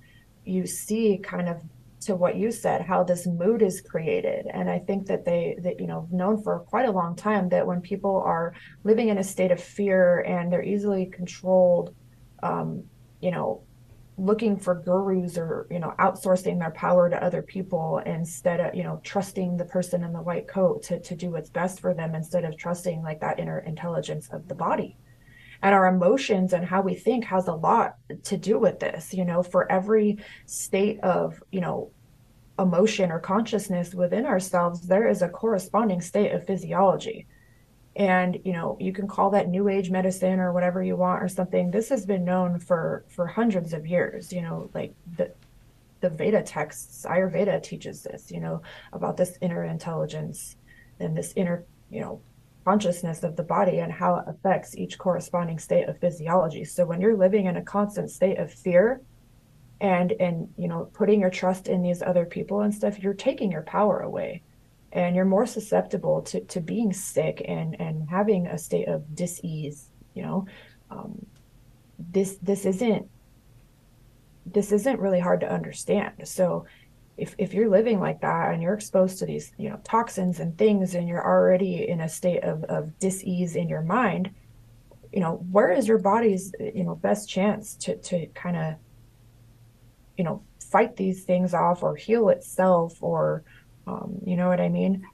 you 0.44 0.66
see 0.66 1.18
kind 1.18 1.48
of 1.48 1.60
to 2.00 2.14
what 2.14 2.36
you 2.36 2.50
said 2.50 2.80
how 2.82 3.02
this 3.02 3.26
mood 3.26 3.62
is 3.62 3.80
created. 3.80 4.46
And 4.52 4.70
i 4.70 4.78
think 4.78 5.06
that 5.06 5.24
they 5.24 5.56
that 5.62 5.80
you 5.80 5.86
know 5.86 6.08
known 6.10 6.42
for 6.42 6.60
quite 6.60 6.88
a 6.88 6.92
long 6.92 7.16
time 7.16 7.48
that 7.50 7.66
when 7.66 7.80
people 7.80 8.22
are 8.24 8.54
living 8.84 9.08
in 9.08 9.18
a 9.18 9.24
state 9.24 9.50
of 9.50 9.62
fear 9.62 10.20
and 10.20 10.50
they're 10.50 10.62
easily 10.62 11.06
controlled 11.06 11.94
um, 12.42 12.84
you 13.20 13.30
know 13.30 13.62
looking 14.18 14.56
for 14.56 14.74
gurus 14.74 15.36
or 15.36 15.66
you 15.70 15.78
know 15.78 15.94
outsourcing 15.98 16.58
their 16.58 16.70
power 16.70 17.10
to 17.10 17.22
other 17.22 17.42
people 17.42 18.00
instead 18.06 18.60
of 18.60 18.74
you 18.74 18.82
know 18.82 19.00
trusting 19.04 19.56
the 19.56 19.64
person 19.64 20.02
in 20.02 20.12
the 20.12 20.22
white 20.22 20.48
coat 20.48 20.82
to, 20.82 20.98
to 21.00 21.14
do 21.14 21.30
what's 21.30 21.50
best 21.50 21.80
for 21.80 21.92
them 21.92 22.14
instead 22.14 22.44
of 22.44 22.56
trusting 22.56 23.02
like 23.02 23.20
that 23.20 23.38
inner 23.38 23.58
intelligence 23.60 24.28
of 24.32 24.48
the 24.48 24.54
body. 24.54 24.96
And 25.62 25.74
our 25.74 25.86
emotions 25.86 26.52
and 26.52 26.64
how 26.64 26.82
we 26.82 26.94
think 26.94 27.24
has 27.24 27.48
a 27.48 27.54
lot 27.54 27.96
to 28.24 28.36
do 28.36 28.58
with 28.58 28.80
this 28.80 29.12
you 29.12 29.24
know 29.24 29.42
for 29.42 29.70
every 29.70 30.18
state 30.46 30.98
of 31.00 31.42
you 31.50 31.60
know 31.60 31.90
emotion 32.58 33.10
or 33.10 33.18
consciousness 33.18 33.94
within 33.94 34.24
ourselves 34.24 34.86
there 34.86 35.08
is 35.08 35.20
a 35.20 35.28
corresponding 35.28 36.00
state 36.00 36.32
of 36.32 36.46
physiology 36.46 37.26
and 37.96 38.38
you 38.44 38.52
know 38.52 38.76
you 38.78 38.92
can 38.92 39.08
call 39.08 39.30
that 39.30 39.48
new 39.48 39.68
age 39.68 39.90
medicine 39.90 40.38
or 40.38 40.52
whatever 40.52 40.82
you 40.82 40.96
want 40.96 41.22
or 41.22 41.28
something 41.28 41.70
this 41.70 41.88
has 41.88 42.04
been 42.04 42.24
known 42.24 42.58
for 42.58 43.04
for 43.08 43.26
hundreds 43.26 43.72
of 43.72 43.86
years 43.86 44.32
you 44.32 44.42
know 44.42 44.70
like 44.74 44.94
the 45.16 45.32
the 46.00 46.10
veda 46.10 46.42
texts 46.42 47.06
ayurveda 47.08 47.62
teaches 47.62 48.02
this 48.02 48.30
you 48.30 48.38
know 48.38 48.60
about 48.92 49.16
this 49.16 49.38
inner 49.40 49.64
intelligence 49.64 50.56
and 51.00 51.16
this 51.16 51.32
inner, 51.36 51.64
you 51.90 52.00
know, 52.00 52.20
consciousness 52.64 53.22
of 53.22 53.36
the 53.36 53.42
body 53.42 53.78
and 53.78 53.92
how 53.92 54.16
it 54.16 54.24
affects 54.26 54.76
each 54.76 54.98
corresponding 54.98 55.58
state 55.58 55.88
of 55.88 55.98
physiology. 56.00 56.64
So 56.64 56.84
when 56.84 57.00
you're 57.00 57.16
living 57.16 57.46
in 57.46 57.56
a 57.56 57.62
constant 57.62 58.10
state 58.10 58.38
of 58.38 58.52
fear 58.52 59.00
and 59.80 60.12
and 60.12 60.48
you 60.56 60.68
know 60.68 60.88
putting 60.94 61.20
your 61.20 61.30
trust 61.30 61.68
in 61.68 61.82
these 61.82 62.02
other 62.02 62.24
people 62.24 62.62
and 62.62 62.74
stuff, 62.74 62.98
you're 62.98 63.14
taking 63.14 63.52
your 63.52 63.62
power 63.62 64.00
away 64.00 64.42
and 64.96 65.14
you're 65.14 65.24
more 65.24 65.46
susceptible 65.46 66.22
to, 66.22 66.40
to 66.46 66.60
being 66.60 66.92
sick 66.92 67.44
and 67.46 67.80
and 67.80 68.08
having 68.10 68.46
a 68.46 68.58
state 68.58 68.88
of 68.88 69.14
dis-ease 69.14 69.90
you 70.16 70.22
know? 70.22 70.46
Um, 70.90 71.24
this 71.98 72.38
this 72.42 72.66
isn't 72.66 73.08
this 74.46 74.72
isn't 74.72 75.00
really 75.00 75.20
hard 75.20 75.40
to 75.40 75.52
understand. 75.52 76.12
So 76.24 76.66
if, 77.16 77.34
if 77.38 77.52
you're 77.52 77.70
living 77.70 77.98
like 77.98 78.20
that 78.20 78.52
and 78.52 78.62
you're 78.62 78.74
exposed 78.74 79.18
to 79.18 79.26
these 79.26 79.52
you 79.56 79.70
know 79.70 79.80
toxins 79.84 80.40
and 80.40 80.56
things 80.58 80.94
and 80.94 81.08
you're 81.08 81.24
already 81.24 81.88
in 81.88 82.00
a 82.00 82.08
state 82.08 82.42
of, 82.42 82.64
of 82.64 82.98
dis-ease 82.98 83.56
in 83.56 83.68
your 83.68 83.80
mind 83.80 84.30
you 85.12 85.20
know 85.20 85.36
where 85.50 85.72
is 85.72 85.88
your 85.88 85.98
body's 85.98 86.52
you 86.60 86.84
know 86.84 86.94
best 86.94 87.26
chance 87.26 87.74
to 87.76 87.96
to 87.96 88.26
kind 88.34 88.56
of 88.56 88.74
you 90.18 90.24
know 90.24 90.42
fight 90.60 90.94
these 90.96 91.24
things 91.24 91.54
off 91.54 91.82
or 91.82 91.96
heal 91.96 92.28
itself 92.28 93.02
or 93.02 93.44
um, 93.86 94.20
you 94.24 94.36
know 94.36 94.48
what 94.48 94.60
I 94.60 94.68
mean? 94.68 95.06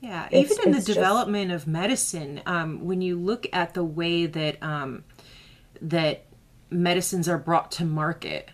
Yeah, 0.00 0.28
it's, 0.30 0.52
even 0.52 0.68
in 0.68 0.72
the 0.72 0.84
development 0.84 1.50
just... 1.50 1.64
of 1.64 1.72
medicine, 1.72 2.42
um, 2.46 2.84
when 2.84 3.00
you 3.00 3.18
look 3.18 3.46
at 3.52 3.74
the 3.74 3.84
way 3.84 4.26
that 4.26 4.62
um, 4.62 5.04
that 5.80 6.26
medicines 6.70 7.28
are 7.28 7.38
brought 7.38 7.70
to 7.72 7.84
market, 7.84 8.50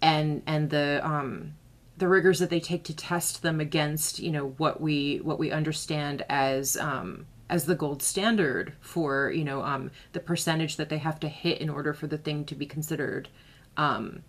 and 0.00 0.42
and 0.46 0.70
the 0.70 1.00
um, 1.04 1.54
the 1.96 2.08
rigors 2.08 2.38
that 2.38 2.50
they 2.50 2.60
take 2.60 2.84
to 2.84 2.94
test 2.94 3.42
them 3.42 3.60
against, 3.60 4.18
you 4.18 4.30
know, 4.30 4.54
what 4.58 4.80
we 4.80 5.18
what 5.18 5.38
we 5.38 5.50
understand 5.50 6.24
as 6.28 6.76
um, 6.76 7.26
as 7.48 7.66
the 7.66 7.74
gold 7.74 8.02
standard 8.02 8.74
for 8.80 9.32
you 9.32 9.44
know 9.44 9.62
um, 9.62 9.90
the 10.12 10.20
percentage 10.20 10.76
that 10.76 10.88
they 10.88 10.98
have 10.98 11.18
to 11.20 11.28
hit 11.28 11.60
in 11.60 11.68
order 11.68 11.94
for 11.94 12.06
the 12.06 12.18
thing 12.18 12.44
to 12.44 12.54
be 12.54 12.66
considered 12.66 13.28
um, 13.76 14.22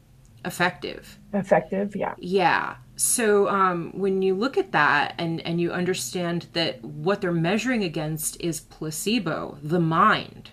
effective. 0.46 1.20
Effective, 1.34 1.96
yeah. 1.96 2.16
Yeah. 2.18 2.76
So 2.98 3.48
um, 3.48 3.92
when 3.94 4.24
you 4.24 4.34
look 4.34 4.58
at 4.58 4.72
that 4.72 5.14
and 5.20 5.40
and 5.42 5.62
you 5.62 5.72
understand 5.72 6.48
that 6.54 6.84
what 6.84 7.22
they're 7.22 7.32
measuring 7.32 7.84
against 7.84 8.42
is 8.42 8.60
placebo, 8.60 9.60
the 9.62 9.80
mind, 9.80 10.50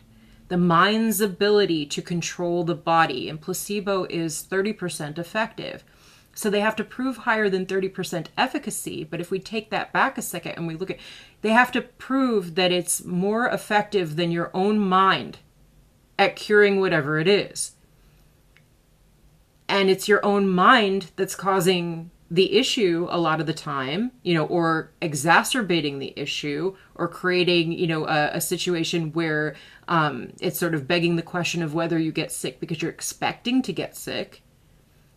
the 0.49 0.59
mind's 0.59 1.23
ability 1.23 1.87
to 1.87 2.03
control 2.03 2.63
the 2.63 2.75
body, 2.75 3.31
and 3.31 3.41
placebo 3.41 4.07
is 4.11 4.47
30% 4.47 5.19
effective. 5.19 5.85
So 6.35 6.51
they 6.51 6.61
have 6.61 6.77
to 6.77 6.85
prove 6.85 7.19
higher 7.19 7.49
than 7.49 7.65
30% 7.65 8.27
efficacy. 8.37 9.05
But 9.05 9.21
if 9.21 9.31
we 9.31 9.39
take 9.39 9.71
that 9.71 9.93
back 9.93 10.19
a 10.19 10.23
second 10.23 10.53
and 10.57 10.67
we 10.67 10.75
look 10.75 10.91
at, 10.91 10.99
they 11.41 11.51
have 11.51 11.73
to 11.73 11.81
prove 11.81 12.57
that 12.57 12.73
it's 12.73 13.05
more 13.05 13.47
effective 13.47 14.17
than 14.17 14.33
your 14.33 14.51
own 14.53 14.79
mind 14.79 15.39
at 16.19 16.37
curing 16.37 16.79
whatever 16.79 17.19
it 17.19 17.29
is 17.29 17.73
and 19.69 19.91
it's 19.91 20.09
your 20.09 20.25
own 20.25 20.49
mind 20.49 21.11
that's 21.17 21.35
causing 21.35 22.11
the 22.35 22.57
issue 22.57 23.07
a 23.11 23.19
lot 23.19 23.41
of 23.41 23.47
the 23.47 23.55
time, 23.55 24.11
you 24.25 24.35
know, 24.35 24.45
or 24.47 24.91
exacerbating 25.01 26.01
the 26.01 26.13
issue 26.17 26.75
or 26.97 27.07
creating, 27.07 27.71
you 27.71 27.87
know, 27.87 28.09
a, 28.09 28.31
a 28.35 28.41
situation 28.41 29.13
where 29.13 29.55
um, 29.87 30.33
it's 30.41 30.59
sort 30.59 30.75
of 30.75 30.89
begging 30.89 31.15
the 31.15 31.23
question 31.23 31.63
of 31.63 31.75
whether 31.75 31.97
you 31.97 32.11
get 32.11 32.33
sick 32.33 32.59
because 32.59 32.83
you're 32.83 32.91
expecting 32.91 33.63
to 33.63 33.73
get 33.73 33.97
sick. 33.97 34.43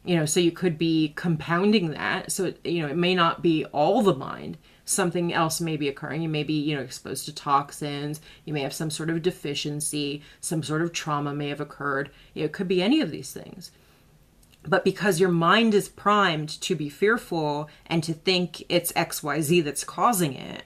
You 0.06 0.16
know, 0.16 0.26
so 0.26 0.40
you 0.40 0.52
could 0.52 0.78
be 0.78 1.12
compounding 1.16 1.90
that. 1.90 2.32
So, 2.32 2.46
it, 2.46 2.64
you 2.64 2.84
know, 2.84 2.88
it 2.88 2.96
may 2.96 3.16
not 3.16 3.42
be 3.42 3.66
all 3.66 4.04
the 4.04 4.16
mind. 4.16 4.60
Something 4.86 5.34
else 5.34 5.60
may 5.60 5.76
be 5.76 5.90
occurring. 5.90 6.22
You 6.22 6.30
may 6.30 6.44
be, 6.44 6.54
you 6.54 6.76
know, 6.76 6.84
exposed 6.84 7.26
to 7.26 7.34
toxins. 7.34 8.22
You 8.46 8.54
may 8.54 8.62
have 8.62 8.74
some 8.74 8.92
sort 8.92 9.10
of 9.10 9.24
deficiency. 9.24 10.22
Some 10.40 10.62
sort 10.62 10.84
of 10.84 10.94
trauma 10.94 11.34
may 11.34 11.50
have 11.50 11.60
occurred. 11.60 12.12
You 12.36 12.44
know, 12.44 12.46
it 12.46 12.54
could 12.54 12.68
be 12.68 12.82
any 12.82 13.02
of 13.02 13.10
these 13.10 13.34
things 13.34 13.72
but 14.64 14.84
because 14.84 15.20
your 15.20 15.30
mind 15.30 15.74
is 15.74 15.90
primed 15.90 16.50
to 16.62 16.76
be 16.76 16.90
fearful 16.90 17.70
and 17.86 18.04
to 18.04 18.14
think 18.14 18.64
it's 18.70 18.92
xyz 18.94 19.64
that's 19.64 19.84
causing 19.84 20.34
it 20.34 20.64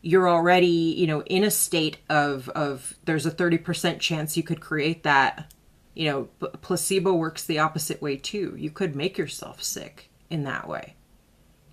you're 0.00 0.28
already 0.28 0.66
you 0.66 1.06
know 1.06 1.22
in 1.22 1.44
a 1.44 1.50
state 1.50 1.98
of 2.08 2.48
of 2.50 2.94
there's 3.04 3.26
a 3.26 3.30
30% 3.30 3.98
chance 3.98 4.36
you 4.36 4.42
could 4.42 4.60
create 4.60 5.02
that 5.02 5.52
you 5.94 6.08
know 6.10 6.28
p- 6.40 6.46
placebo 6.60 7.12
works 7.12 7.44
the 7.44 7.58
opposite 7.58 8.00
way 8.00 8.16
too. 8.16 8.54
You 8.56 8.70
could 8.70 8.94
make 8.94 9.18
yourself 9.18 9.62
sick 9.62 10.10
in 10.30 10.44
that 10.44 10.68
way 10.68 10.94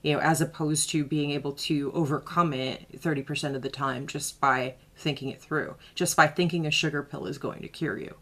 you 0.01 0.13
know 0.13 0.19
as 0.19 0.39
opposed 0.39 0.89
to 0.91 1.03
being 1.03 1.31
able 1.31 1.51
to 1.51 1.91
overcome 1.93 2.53
it 2.53 2.86
30% 2.99 3.55
of 3.55 3.62
the 3.62 3.69
time 3.69 4.08
just 4.08 4.39
by 4.39 4.75
thinking 4.95 5.29
it 5.29 5.41
through 5.41 5.75
just 5.93 6.15
by 6.15 6.27
thinking 6.27 6.65
a 6.65 6.71
sugar 6.71 7.03
pill 7.03 7.25
is 7.25 7.38
going 7.38 7.62
to 7.62 7.67
cure 7.67 7.97
you 7.97 8.15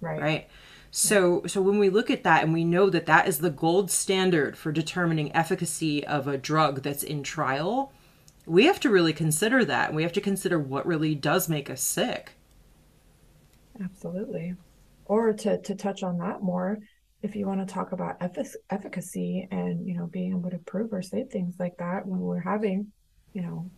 right. 0.00 0.20
right 0.20 0.48
so 0.90 1.42
so 1.46 1.60
when 1.62 1.78
we 1.78 1.90
look 1.90 2.10
at 2.10 2.24
that 2.24 2.42
and 2.42 2.52
we 2.52 2.64
know 2.64 2.90
that 2.90 3.06
that 3.06 3.28
is 3.28 3.38
the 3.38 3.50
gold 3.50 3.90
standard 3.90 4.56
for 4.56 4.72
determining 4.72 5.34
efficacy 5.34 6.04
of 6.06 6.26
a 6.28 6.38
drug 6.38 6.82
that's 6.82 7.02
in 7.02 7.22
trial, 7.22 7.92
we 8.46 8.64
have 8.66 8.80
to 8.80 8.90
really 8.90 9.12
consider 9.12 9.64
that. 9.64 9.88
And 9.88 9.96
we 9.96 10.02
have 10.04 10.12
to 10.14 10.20
consider 10.20 10.58
what 10.58 10.86
really 10.86 11.14
does 11.14 11.48
make 11.48 11.70
us 11.70 11.82
sick. 11.82 12.32
Absolutely. 13.82 14.54
Or 15.06 15.32
to 15.32 15.58
to 15.62 15.74
touch 15.74 16.02
on 16.02 16.18
that 16.18 16.42
more, 16.42 16.78
if 17.22 17.34
you 17.34 17.46
want 17.46 17.66
to 17.66 17.72
talk 17.72 17.92
about 17.92 18.18
effic- 18.20 18.54
efficacy 18.70 19.48
and 19.50 19.86
you 19.86 19.94
know 19.96 20.06
being 20.06 20.32
able 20.32 20.50
to 20.50 20.58
prove 20.58 20.92
or 20.92 21.02
say 21.02 21.24
things 21.24 21.56
like 21.58 21.76
that 21.78 22.06
when 22.06 22.20
we're 22.20 22.40
having, 22.40 22.92
you 23.32 23.42
know, 23.42 23.70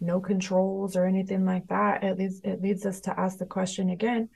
no 0.00 0.20
controls 0.20 0.96
or 0.96 1.06
anything 1.06 1.44
like 1.44 1.66
that, 1.68 2.04
it 2.04 2.18
leads 2.18 2.40
it 2.44 2.62
leads 2.62 2.86
us 2.86 3.00
to 3.02 3.18
ask 3.20 3.38
the 3.38 3.46
question 3.46 3.90
again 3.90 4.28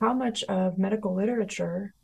how 0.00 0.12
much 0.12 0.44
of 0.44 0.78
medical 0.78 1.14
literature 1.14 1.94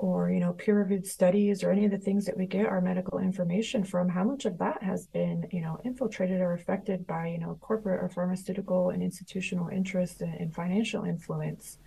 or 0.00 0.30
you 0.30 0.40
know 0.40 0.54
peer-reviewed 0.54 1.06
studies 1.06 1.62
or 1.62 1.70
any 1.70 1.84
of 1.84 1.90
the 1.90 1.98
things 1.98 2.24
that 2.24 2.36
we 2.36 2.46
get 2.46 2.64
our 2.64 2.80
medical 2.80 3.18
information 3.18 3.84
from 3.84 4.08
how 4.08 4.24
much 4.24 4.46
of 4.46 4.56
that 4.56 4.82
has 4.82 5.06
been 5.08 5.46
you 5.52 5.60
know 5.60 5.78
infiltrated 5.84 6.40
or 6.40 6.54
affected 6.54 7.06
by 7.06 7.26
you 7.26 7.38
know 7.38 7.58
corporate 7.60 8.02
or 8.02 8.08
pharmaceutical 8.08 8.90
and 8.90 9.02
institutional 9.02 9.68
interest 9.68 10.22
and, 10.22 10.34
and 10.34 10.54
financial 10.54 11.04
influence 11.04 11.78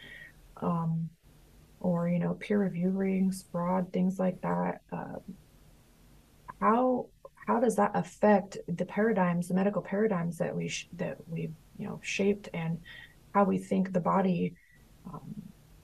um, 0.62 1.10
or 1.80 2.08
you 2.08 2.20
know 2.20 2.36
peer 2.36 2.62
review 2.62 2.90
rings 2.90 3.46
fraud 3.52 3.92
things 3.92 4.20
like 4.20 4.40
that 4.42 4.82
uh, 4.92 5.18
how 6.62 7.08
how 7.48 7.60
does 7.60 7.76
that 7.76 7.92
affect 7.96 8.58
the 8.68 8.86
paradigms 8.86 9.48
the 9.48 9.56
medical 9.56 9.82
paradigms 9.82 10.38
that 10.38 10.56
we 10.56 10.68
sh- 10.68 10.88
that 10.94 11.18
we 11.28 11.50
you 11.80 11.88
know 11.88 12.00
shaped 12.04 12.48
and 12.54 12.78
how 13.34 13.44
we 13.44 13.58
think 13.58 13.92
the 13.92 14.00
body 14.00 14.54
um, 15.12 15.34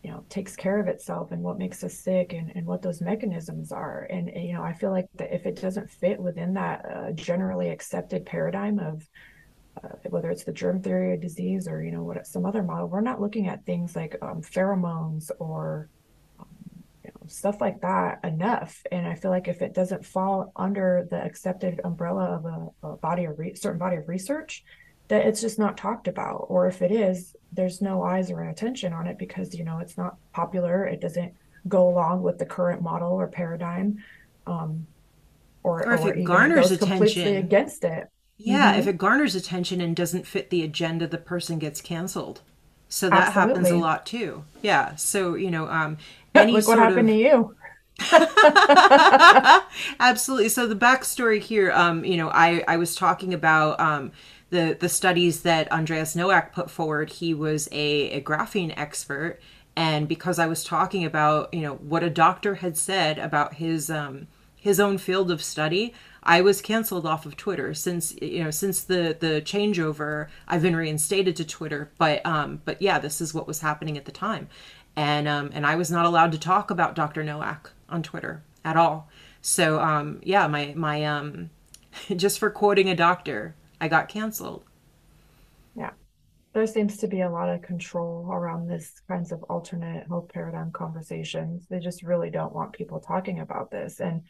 you 0.04 0.12
know 0.12 0.24
takes 0.30 0.56
care 0.56 0.80
of 0.80 0.88
itself 0.88 1.32
and 1.32 1.42
what 1.42 1.58
makes 1.58 1.84
us 1.84 1.94
sick 1.94 2.34
and, 2.34 2.52
and 2.56 2.66
what 2.66 2.82
those 2.82 3.02
mechanisms 3.02 3.72
are. 3.72 4.08
And, 4.10 4.32
you 4.36 4.54
know 4.54 4.64
i 4.64 4.74
feel 4.74 4.92
like 4.92 5.08
that 5.16 5.34
if 5.34 5.46
it 5.46 5.62
doesn't 5.62 5.90
fit 5.90 6.20
within 6.20 6.54
that 6.54 6.86
uh, 6.86 7.12
generally 7.12 7.70
accepted 7.70 8.26
paradigm 8.26 8.80
of 8.80 9.08
uh, 9.84 9.90
whether 10.10 10.30
it's 10.30 10.44
the 10.44 10.52
germ 10.52 10.82
theory 10.82 11.14
of 11.14 11.22
disease 11.22 11.68
or 11.68 11.84
you 11.84 11.92
know 11.92 12.04
what 12.04 12.26
some 12.26 12.46
other 12.46 12.64
model 12.64 12.88
we're 12.88 13.02
not 13.02 13.22
looking 13.22 13.48
at 13.48 13.66
things 13.66 13.96
like 13.96 14.16
um, 14.22 14.42
pheromones 14.42 15.32
or 15.40 15.90
um, 16.40 16.48
you 17.04 17.12
know, 17.12 17.28
stuff 17.28 17.62
like 17.62 17.82
that 17.82 18.20
enough. 18.24 18.82
And 18.92 19.08
i 19.08 19.16
feel 19.16 19.32
like 19.32 19.48
if 19.48 19.62
it 19.62 19.74
doesn't 19.74 20.06
fall 20.06 20.52
under 20.56 21.08
the 21.10 21.22
accepted 21.22 21.82
umbrella 21.84 22.26
of 22.26 22.46
a, 22.46 22.88
a 22.88 22.98
body 22.98 23.26
of 23.26 23.38
re- 23.38 23.56
certain 23.56 23.80
body 23.80 23.98
of 23.98 24.08
research 24.08 24.64
that 25.10 25.26
it's 25.26 25.42
just 25.42 25.60
not 25.60 25.76
talked 25.76 26.08
about. 26.08 26.46
Or 26.48 26.68
if 26.68 26.82
it 26.82 26.92
is 26.92 27.36
there's 27.52 27.82
no 27.82 28.04
eyes 28.04 28.30
or 28.32 28.44
attention 28.44 28.94
on 28.94 29.08
it 29.08 29.18
because 29.18 29.56
you 29.56 29.64
know 29.64 29.80
it's 29.80 29.98
not 29.98 30.18
popular 30.34 30.86
it 30.86 31.02
doesn't 31.02 31.34
go 31.68 31.88
along 31.90 32.22
with 32.22 32.38
the 32.38 32.46
current 32.46 32.82
model 32.82 33.12
or 33.12 33.28
paradigm 33.28 33.98
um, 34.48 34.86
or, 35.64 35.86
or 35.86 35.94
if 35.94 36.02
or 36.02 36.14
it 36.14 36.24
garners 36.24 36.72
attention 36.72 37.38
against 37.38 37.84
it 37.84 38.10
yeah 38.38 38.72
mm-hmm. 38.72 38.80
if 38.80 38.88
it 38.88 38.98
garners 38.98 39.36
attention 39.36 39.82
and 39.82 39.96
doesn't 39.96 40.26
fit 40.26 40.50
the 40.50 40.64
agenda 40.64 41.08
the 41.08 41.18
person 41.18 41.60
gets 41.60 41.82
canceled 41.82 42.42
so 42.88 43.10
that 43.10 43.28
Absolutely. 43.28 43.54
happens 43.54 43.70
a 43.72 43.78
lot 43.78 44.06
too 44.06 44.44
yeah 44.62 44.96
so 44.96 45.36
you 45.36 45.52
know 45.52 45.68
um 45.70 45.98
any 46.36 46.54
Look 46.54 46.68
what 46.68 46.80
happened 46.80 47.10
of... 47.10 47.16
to 47.16 47.22
you 47.22 47.56
Absolutely. 50.00 50.50
So 50.50 50.68
the 50.68 50.76
backstory 50.76 51.42
here, 51.42 51.72
um, 51.72 52.06
you 52.06 52.18
know, 52.18 52.30
I 52.30 52.64
I 52.68 52.78
was 52.78 52.96
talking 52.96 53.34
about 53.34 53.80
um, 53.80 54.12
the 54.50 54.78
the 54.80 54.90
studies 54.90 55.42
that 55.42 55.72
Andreas 55.72 56.16
Noack 56.16 56.52
put 56.52 56.70
forward, 56.72 57.10
he 57.10 57.34
was 57.34 57.68
a, 57.72 58.12
a 58.12 58.22
graphene 58.22 58.74
expert, 58.78 59.40
and 59.76 60.08
because 60.08 60.40
I 60.40 60.48
was 60.48 60.64
talking 60.64 61.06
about 61.06 61.54
you 61.54 61.62
know 61.62 61.76
what 61.76 62.04
a 62.04 62.10
doctor 62.10 62.56
had 62.56 62.78
said 62.78 63.20
about 63.20 63.56
his 63.56 63.90
um, 63.90 64.28
his 64.56 64.80
own 64.80 64.98
field 64.98 65.32
of 65.32 65.42
study, 65.42 65.94
I 66.24 66.42
was 66.42 66.62
canceled 66.62 67.06
off 67.06 67.26
of 67.26 67.38
Twitter 67.38 67.74
since 67.74 68.16
you 68.22 68.44
know 68.44 68.52
since 68.52 68.84
the 68.84 69.16
the 69.20 69.42
changeover. 69.42 70.28
I've 70.48 70.62
been 70.62 70.76
reinstated 70.76 71.36
to 71.38 71.46
Twitter, 71.46 71.92
but 71.98 72.26
um, 72.26 72.62
but 72.66 72.82
yeah, 72.82 73.00
this 73.00 73.22
is 73.22 73.34
what 73.34 73.48
was 73.48 73.62
happening 73.62 73.98
at 73.98 74.06
the 74.06 74.12
time, 74.12 74.50
and 74.96 75.28
um, 75.28 75.52
and 75.54 75.66
I 75.66 75.76
was 75.76 75.92
not 75.92 76.06
allowed 76.06 76.32
to 76.34 76.40
talk 76.40 76.72
about 76.72 76.96
Dr. 76.96 77.24
Noack 77.24 77.68
on 77.88 78.04
Twitter 78.04 78.44
at 78.66 78.78
all. 78.78 79.10
So 79.42 79.80
um, 79.80 80.20
yeah, 80.24 80.48
my 80.48 80.74
my 80.76 81.06
um, 81.06 81.52
just 82.16 82.40
for 82.40 82.50
quoting 82.50 82.90
a 82.90 82.96
doctor, 82.96 83.56
I 83.82 83.88
got 83.88 84.10
canceled. 84.10 84.64
Yeah. 85.76 85.92
There 86.54 86.68
seems 86.68 86.98
to 86.98 87.08
be 87.08 87.22
a 87.22 87.30
lot 87.30 87.50
of 87.50 87.62
control 87.62 88.30
around 88.32 88.68
this 88.68 89.02
kinds 89.08 89.32
of 89.32 89.44
alternate 89.44 90.08
health 90.08 90.30
paradigm 90.34 90.72
conversations. 90.72 91.68
They 91.70 91.80
just 91.80 92.04
really 92.04 92.30
don't 92.30 92.54
want 92.54 92.74
people 92.74 93.00
talking 93.00 93.40
about 93.40 93.72
this. 93.72 94.00
And 94.00 94.24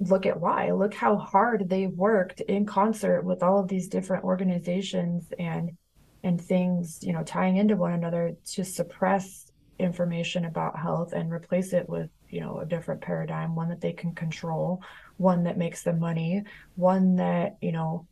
look 0.00 0.24
at 0.26 0.40
why. 0.40 0.72
Look 0.72 0.94
how 0.94 1.16
hard 1.16 1.68
they 1.68 1.86
worked 1.86 2.40
in 2.40 2.64
concert 2.64 3.22
with 3.22 3.42
all 3.42 3.60
of 3.60 3.68
these 3.68 3.88
different 3.88 4.24
organizations 4.24 5.26
and 5.38 5.76
and 6.22 6.40
things, 6.40 6.98
you 7.02 7.12
know, 7.14 7.22
tying 7.22 7.56
into 7.56 7.76
one 7.76 7.92
another 7.92 8.36
to 8.44 8.62
suppress 8.62 9.50
information 9.78 10.44
about 10.44 10.78
health 10.78 11.14
and 11.14 11.32
replace 11.32 11.72
it 11.72 11.88
with, 11.88 12.10
you 12.28 12.40
know, 12.40 12.58
a 12.58 12.66
different 12.66 13.00
paradigm, 13.00 13.54
one 13.54 13.70
that 13.70 13.80
they 13.80 13.92
can 13.92 14.14
control, 14.14 14.82
one 15.16 15.44
that 15.44 15.56
makes 15.56 15.82
them 15.82 15.98
money, 15.98 16.44
one 16.76 17.16
that, 17.16 17.56
you 17.62 17.72
know, 17.72 18.06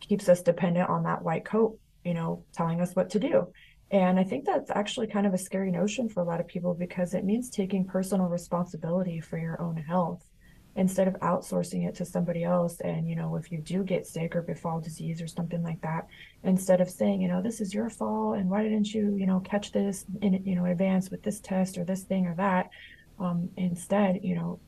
keeps 0.00 0.28
us 0.28 0.42
dependent 0.42 0.88
on 0.88 1.04
that 1.04 1.22
white 1.22 1.44
coat, 1.44 1.78
you 2.04 2.14
know, 2.14 2.44
telling 2.52 2.80
us 2.80 2.94
what 2.94 3.10
to 3.10 3.18
do. 3.18 3.48
And 3.90 4.18
I 4.18 4.24
think 4.24 4.44
that's 4.44 4.70
actually 4.70 5.06
kind 5.06 5.26
of 5.26 5.34
a 5.34 5.38
scary 5.38 5.70
notion 5.70 6.08
for 6.08 6.20
a 6.20 6.24
lot 6.24 6.40
of 6.40 6.48
people 6.48 6.74
because 6.74 7.14
it 7.14 7.24
means 7.24 7.50
taking 7.50 7.84
personal 7.84 8.26
responsibility 8.26 9.20
for 9.20 9.38
your 9.38 9.60
own 9.62 9.76
health 9.76 10.26
instead 10.74 11.08
of 11.08 11.14
outsourcing 11.20 11.88
it 11.88 11.94
to 11.94 12.04
somebody 12.04 12.44
else. 12.44 12.80
And, 12.80 13.08
you 13.08 13.16
know, 13.16 13.36
if 13.36 13.50
you 13.50 13.58
do 13.58 13.82
get 13.82 14.06
sick 14.06 14.36
or 14.36 14.42
befall 14.42 14.80
disease 14.80 15.22
or 15.22 15.26
something 15.26 15.62
like 15.62 15.80
that, 15.82 16.06
instead 16.42 16.80
of 16.80 16.90
saying, 16.90 17.22
you 17.22 17.28
know, 17.28 17.40
this 17.40 17.60
is 17.60 17.72
your 17.72 17.88
fault 17.88 18.36
and 18.36 18.50
why 18.50 18.62
didn't 18.62 18.92
you, 18.92 19.16
you 19.16 19.26
know, 19.26 19.40
catch 19.40 19.72
this 19.72 20.04
in, 20.20 20.42
you 20.44 20.54
know, 20.54 20.66
advance 20.66 21.10
with 21.10 21.22
this 21.22 21.40
test 21.40 21.78
or 21.78 21.84
this 21.84 22.02
thing 22.02 22.26
or 22.26 22.34
that, 22.34 22.68
um, 23.18 23.48
instead, 23.56 24.20
you 24.22 24.34
know, 24.34 24.60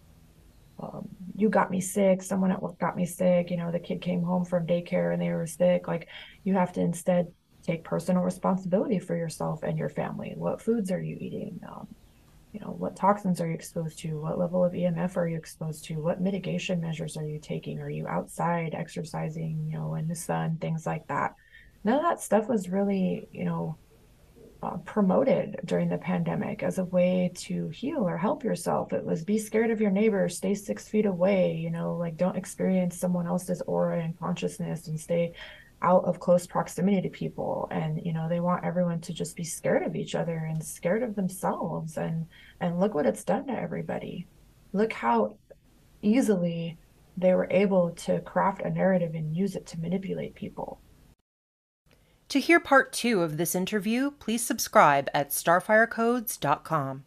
you 1.38 1.48
got 1.48 1.70
me 1.70 1.80
sick, 1.80 2.22
someone 2.22 2.50
at 2.50 2.60
work 2.60 2.78
got 2.78 2.96
me 2.96 3.06
sick, 3.06 3.50
you 3.50 3.56
know, 3.56 3.70
the 3.70 3.78
kid 3.78 4.02
came 4.02 4.22
home 4.22 4.44
from 4.44 4.66
daycare 4.66 5.12
and 5.12 5.22
they 5.22 5.30
were 5.30 5.46
sick. 5.46 5.86
Like 5.86 6.08
you 6.42 6.54
have 6.54 6.72
to 6.72 6.80
instead 6.80 7.28
take 7.62 7.84
personal 7.84 8.22
responsibility 8.22 8.98
for 8.98 9.16
yourself 9.16 9.62
and 9.62 9.78
your 9.78 9.88
family. 9.88 10.32
What 10.36 10.60
foods 10.60 10.90
are 10.90 11.00
you 11.00 11.16
eating? 11.20 11.60
Um, 11.68 11.86
you 12.52 12.60
know, 12.60 12.72
what 12.72 12.96
toxins 12.96 13.40
are 13.40 13.46
you 13.46 13.54
exposed 13.54 14.00
to? 14.00 14.18
What 14.20 14.38
level 14.38 14.64
of 14.64 14.72
EMF 14.72 15.16
are 15.16 15.28
you 15.28 15.36
exposed 15.36 15.84
to? 15.84 15.94
What 15.96 16.20
mitigation 16.20 16.80
measures 16.80 17.16
are 17.16 17.26
you 17.26 17.38
taking? 17.38 17.78
Are 17.78 17.90
you 17.90 18.08
outside 18.08 18.74
exercising, 18.74 19.68
you 19.70 19.78
know, 19.78 19.94
in 19.94 20.08
the 20.08 20.16
sun, 20.16 20.58
things 20.60 20.86
like 20.86 21.06
that? 21.06 21.34
None 21.84 21.98
of 21.98 22.02
that 22.02 22.20
stuff 22.20 22.48
was 22.48 22.68
really, 22.68 23.28
you 23.30 23.44
know, 23.44 23.78
uh, 24.62 24.76
promoted 24.78 25.60
during 25.64 25.88
the 25.88 25.98
pandemic 25.98 26.62
as 26.62 26.78
a 26.78 26.84
way 26.84 27.30
to 27.34 27.68
heal 27.68 28.00
or 28.00 28.16
help 28.16 28.42
yourself. 28.42 28.92
It 28.92 29.04
was 29.04 29.24
be 29.24 29.38
scared 29.38 29.70
of 29.70 29.80
your 29.80 29.90
neighbor, 29.90 30.28
stay 30.28 30.54
six 30.54 30.88
feet 30.88 31.06
away, 31.06 31.54
you 31.54 31.70
know, 31.70 31.94
like 31.94 32.16
don't 32.16 32.36
experience 32.36 32.98
someone 32.98 33.26
else's 33.26 33.62
aura 33.62 34.02
and 34.02 34.18
consciousness 34.18 34.88
and 34.88 34.98
stay 34.98 35.32
out 35.80 36.04
of 36.04 36.18
close 36.18 36.44
proximity 36.44 37.00
to 37.02 37.08
people. 37.08 37.68
And 37.70 38.04
you 38.04 38.12
know 38.12 38.28
they 38.28 38.40
want 38.40 38.64
everyone 38.64 39.00
to 39.02 39.12
just 39.12 39.36
be 39.36 39.44
scared 39.44 39.84
of 39.84 39.94
each 39.94 40.16
other 40.16 40.36
and 40.36 40.62
scared 40.64 41.04
of 41.04 41.14
themselves. 41.14 41.96
And 41.96 42.26
and 42.60 42.80
look 42.80 42.94
what 42.94 43.06
it's 43.06 43.24
done 43.24 43.46
to 43.46 43.52
everybody. 43.52 44.26
Look 44.72 44.92
how 44.92 45.36
easily 46.02 46.78
they 47.16 47.34
were 47.34 47.48
able 47.50 47.90
to 47.90 48.20
craft 48.20 48.62
a 48.62 48.70
narrative 48.70 49.14
and 49.14 49.36
use 49.36 49.56
it 49.56 49.66
to 49.66 49.80
manipulate 49.80 50.34
people 50.34 50.80
to 52.28 52.40
hear 52.40 52.60
part 52.60 52.92
two 52.92 53.22
of 53.22 53.36
this 53.36 53.54
interview 53.54 54.10
please 54.10 54.44
subscribe 54.44 55.08
at 55.14 55.30
starfirecodes.com 55.30 57.04